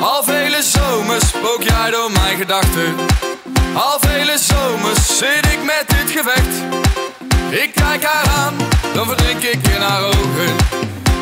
[0.00, 2.94] Al vele zomers spook jij door mijn gedachten.
[3.74, 6.54] Al vele zomers zit ik met dit gevecht.
[7.50, 8.54] Ik kijk haar aan,
[8.94, 10.56] dan verdrink ik in haar ogen.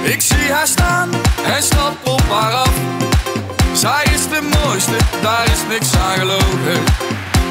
[0.03, 1.11] Ik zie haar staan
[1.45, 2.71] en stap op haar af.
[3.79, 6.85] Zij is de mooiste, daar is niks aan gelogen.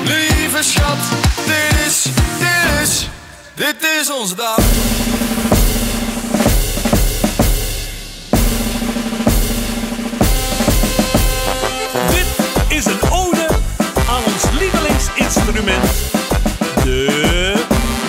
[0.03, 0.97] Lieve schat,
[1.45, 2.03] dit is,
[2.39, 3.09] dit is,
[3.53, 4.57] dit is onze dag.
[12.09, 12.27] Dit
[12.67, 13.47] is een ode
[14.09, 15.89] aan ons lievelingsinstrument.
[16.83, 17.53] De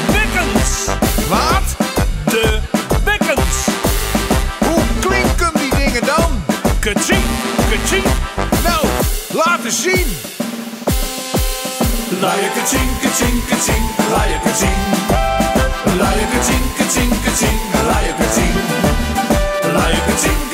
[0.07, 0.87] bekkens.
[1.29, 1.77] Wat?
[2.25, 2.59] De
[3.05, 3.67] bekkens.
[4.59, 6.43] Hoe klinken die dingen dan?
[6.81, 7.25] Kaching,
[7.71, 8.05] kaching.
[8.65, 8.87] Nou,
[9.33, 10.07] laat eens zien.
[12.21, 13.85] Laaie kaching, kaching, kaching.
[14.11, 14.79] Laaie kaching.
[15.99, 17.59] Laaie kaching, kaching, kaching.
[18.19, 18.55] Kaching,
[20.07, 20.48] kaching, kaching.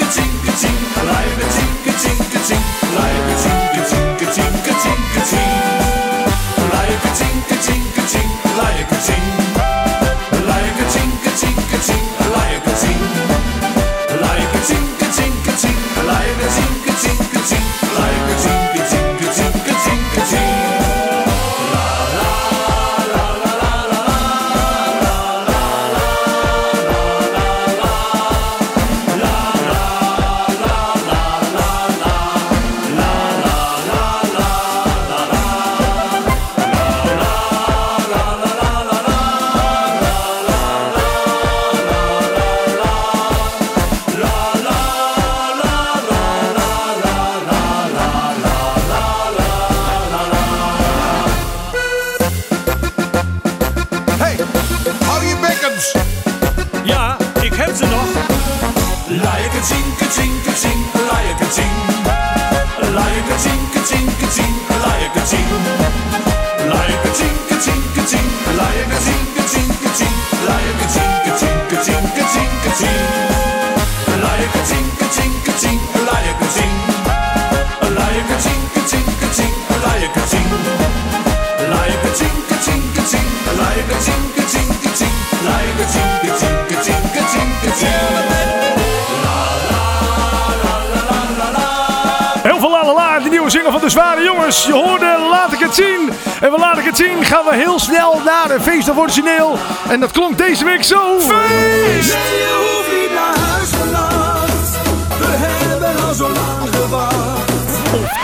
[98.95, 99.59] Of origineel.
[99.89, 101.21] En dat klonk deze week zo.
[101.21, 102.13] Feest!
[102.13, 104.79] Nee, je hoeft niet naar huis vannacht.
[105.19, 107.53] We hebben al zo lang gewacht.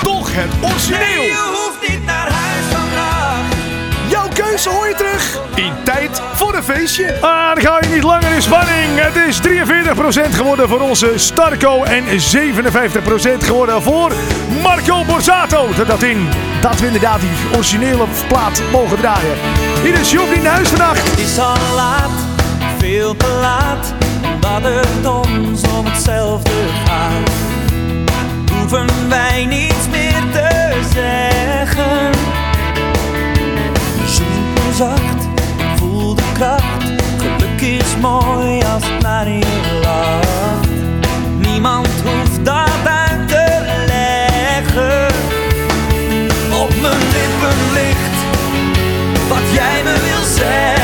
[0.02, 1.22] Toch het origineel.
[1.22, 3.54] Je hoeft niet naar huis vannacht.
[4.08, 7.14] Jouw keuze hoor je terug in tijd voor een feestje.
[7.20, 8.88] Ah, dan ga je niet langer in spanning.
[8.94, 14.12] Het is 43% geworden voor onze Starco en 57% geworden voor
[14.62, 15.68] Marco Borsato.
[15.86, 16.28] Dat in
[16.60, 19.36] dat we inderdaad die originele plaat mogen draaien.
[19.82, 21.10] Hier is Job de huis vannacht.
[21.10, 22.10] Het is al laat,
[22.78, 23.94] veel te laat,
[24.34, 26.50] omdat dat het ons om hetzelfde
[26.84, 27.30] gaat.
[28.52, 32.10] Hoeven wij niets meer te zeggen.
[34.06, 35.28] Zoek me zacht,
[35.76, 36.84] voel de kracht.
[37.16, 39.79] Geluk is mooi als het naar je
[50.42, 50.79] me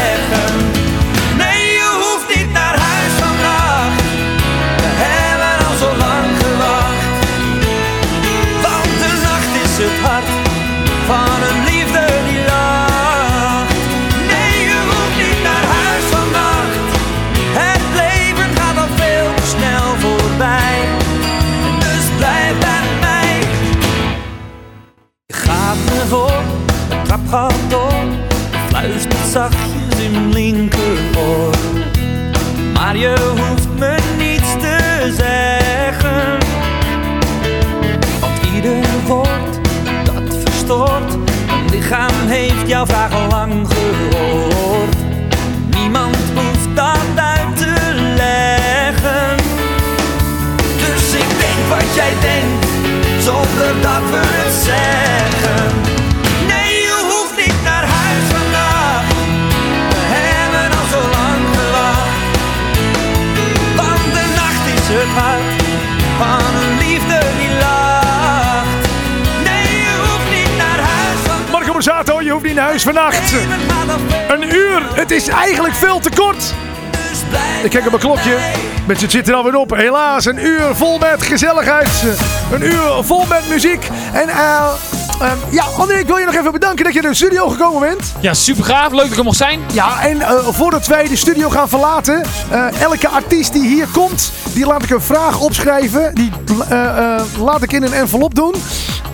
[72.83, 74.31] je hoeft niet naar huis vannacht.
[74.31, 76.55] Een uur, het is eigenlijk veel te kort.
[77.62, 78.37] Ik kijk op mijn klokje.
[78.87, 79.70] Met z'n zit er alweer op.
[79.70, 82.03] Helaas, een uur vol met gezelligheid.
[82.53, 83.89] Een uur vol met muziek.
[84.12, 84.72] En eh,
[85.20, 88.12] eh, ja, André, ik wil je nog even bedanken dat je de studio gekomen bent.
[88.20, 88.93] Ja, super gaaf.
[88.93, 89.61] Leuk dat ik er mocht zijn.
[89.72, 94.33] Ja, en eh, voordat wij de studio gaan verlaten, eh, elke artiest die hier komt,
[94.53, 96.14] die laat ik een vraag opschrijven.
[96.14, 96.31] Die
[97.39, 98.55] laat ik in een envelop doen.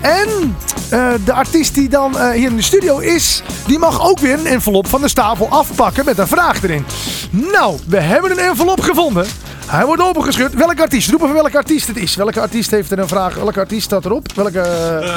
[0.03, 0.57] En
[0.91, 4.39] eh, de artiest die dan eh, hier in de studio is, die mag ook weer
[4.39, 6.85] een envelop van de stapel afpakken met een vraag erin.
[7.31, 9.27] Nou, we hebben een envelop gevonden.
[9.73, 10.55] Hij wordt opengeschud.
[10.55, 11.11] Welke artiest?
[11.11, 12.15] Roep even welke artiest het is.
[12.15, 13.35] Welke artiest heeft er een vraag?
[13.35, 14.33] Welke artiest staat erop?
[14.35, 14.61] Welke...
[14.61, 15.09] eh,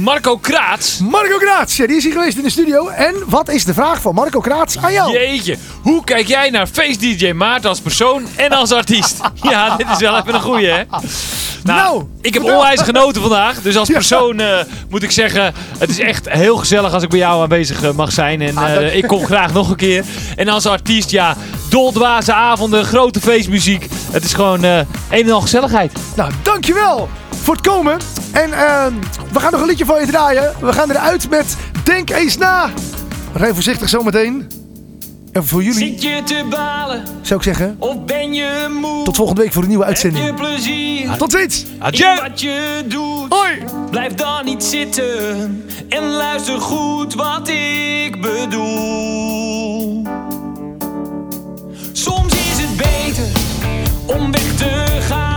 [0.00, 0.98] Marco Kraats.
[0.98, 1.76] Marco Kraats.
[1.76, 2.88] Ja, die is hier geweest in de studio.
[2.88, 5.12] En wat is de vraag van Marco Kraats aan jou?
[5.12, 9.16] Jeetje, hoe kijk jij naar Face DJ Maarten als persoon en als artiest?
[9.50, 10.82] Ja, dit is wel even een goeie, hè?
[11.62, 13.62] Nou, ik heb onwijs genoten vandaag.
[13.62, 14.58] Dus als persoon eh,
[14.90, 18.12] moet ik zeggen, het is echt heel gezellig als ik bij jou aanwezig eh, mag
[18.12, 18.40] zijn.
[18.40, 20.04] En Ah, eh, ik kom graag nog een keer.
[20.36, 21.36] En als artiest, ja,
[21.68, 23.86] doldwaze avonden, grote feestmuziek.
[24.10, 24.78] Het is gewoon eh
[25.10, 25.92] een en al gezelligheid.
[26.16, 27.08] Nou, dankjewel
[27.42, 27.96] voor het komen.
[28.32, 28.92] En ehm,
[29.32, 30.52] we gaan nog een liedje van je draaien.
[30.60, 32.70] We gaan eruit met Denk eens na.
[33.32, 34.46] We gaan voorzichtig zometeen.
[35.32, 39.04] En voor jullie Zit je te balen zou ik zeggen, of ben je moe?
[39.04, 40.36] tot volgende week voor een nieuwe Heb je uitzending.
[40.36, 41.62] plezier Tot ziens.
[41.64, 42.20] in Adieu!
[42.20, 43.26] wat je doet?
[43.32, 43.64] Hoi.
[43.90, 50.02] Blijf dan niet zitten en luister goed wat ik bedoel.
[51.96, 53.32] Soms is het beter
[54.06, 55.35] om weg te gaan.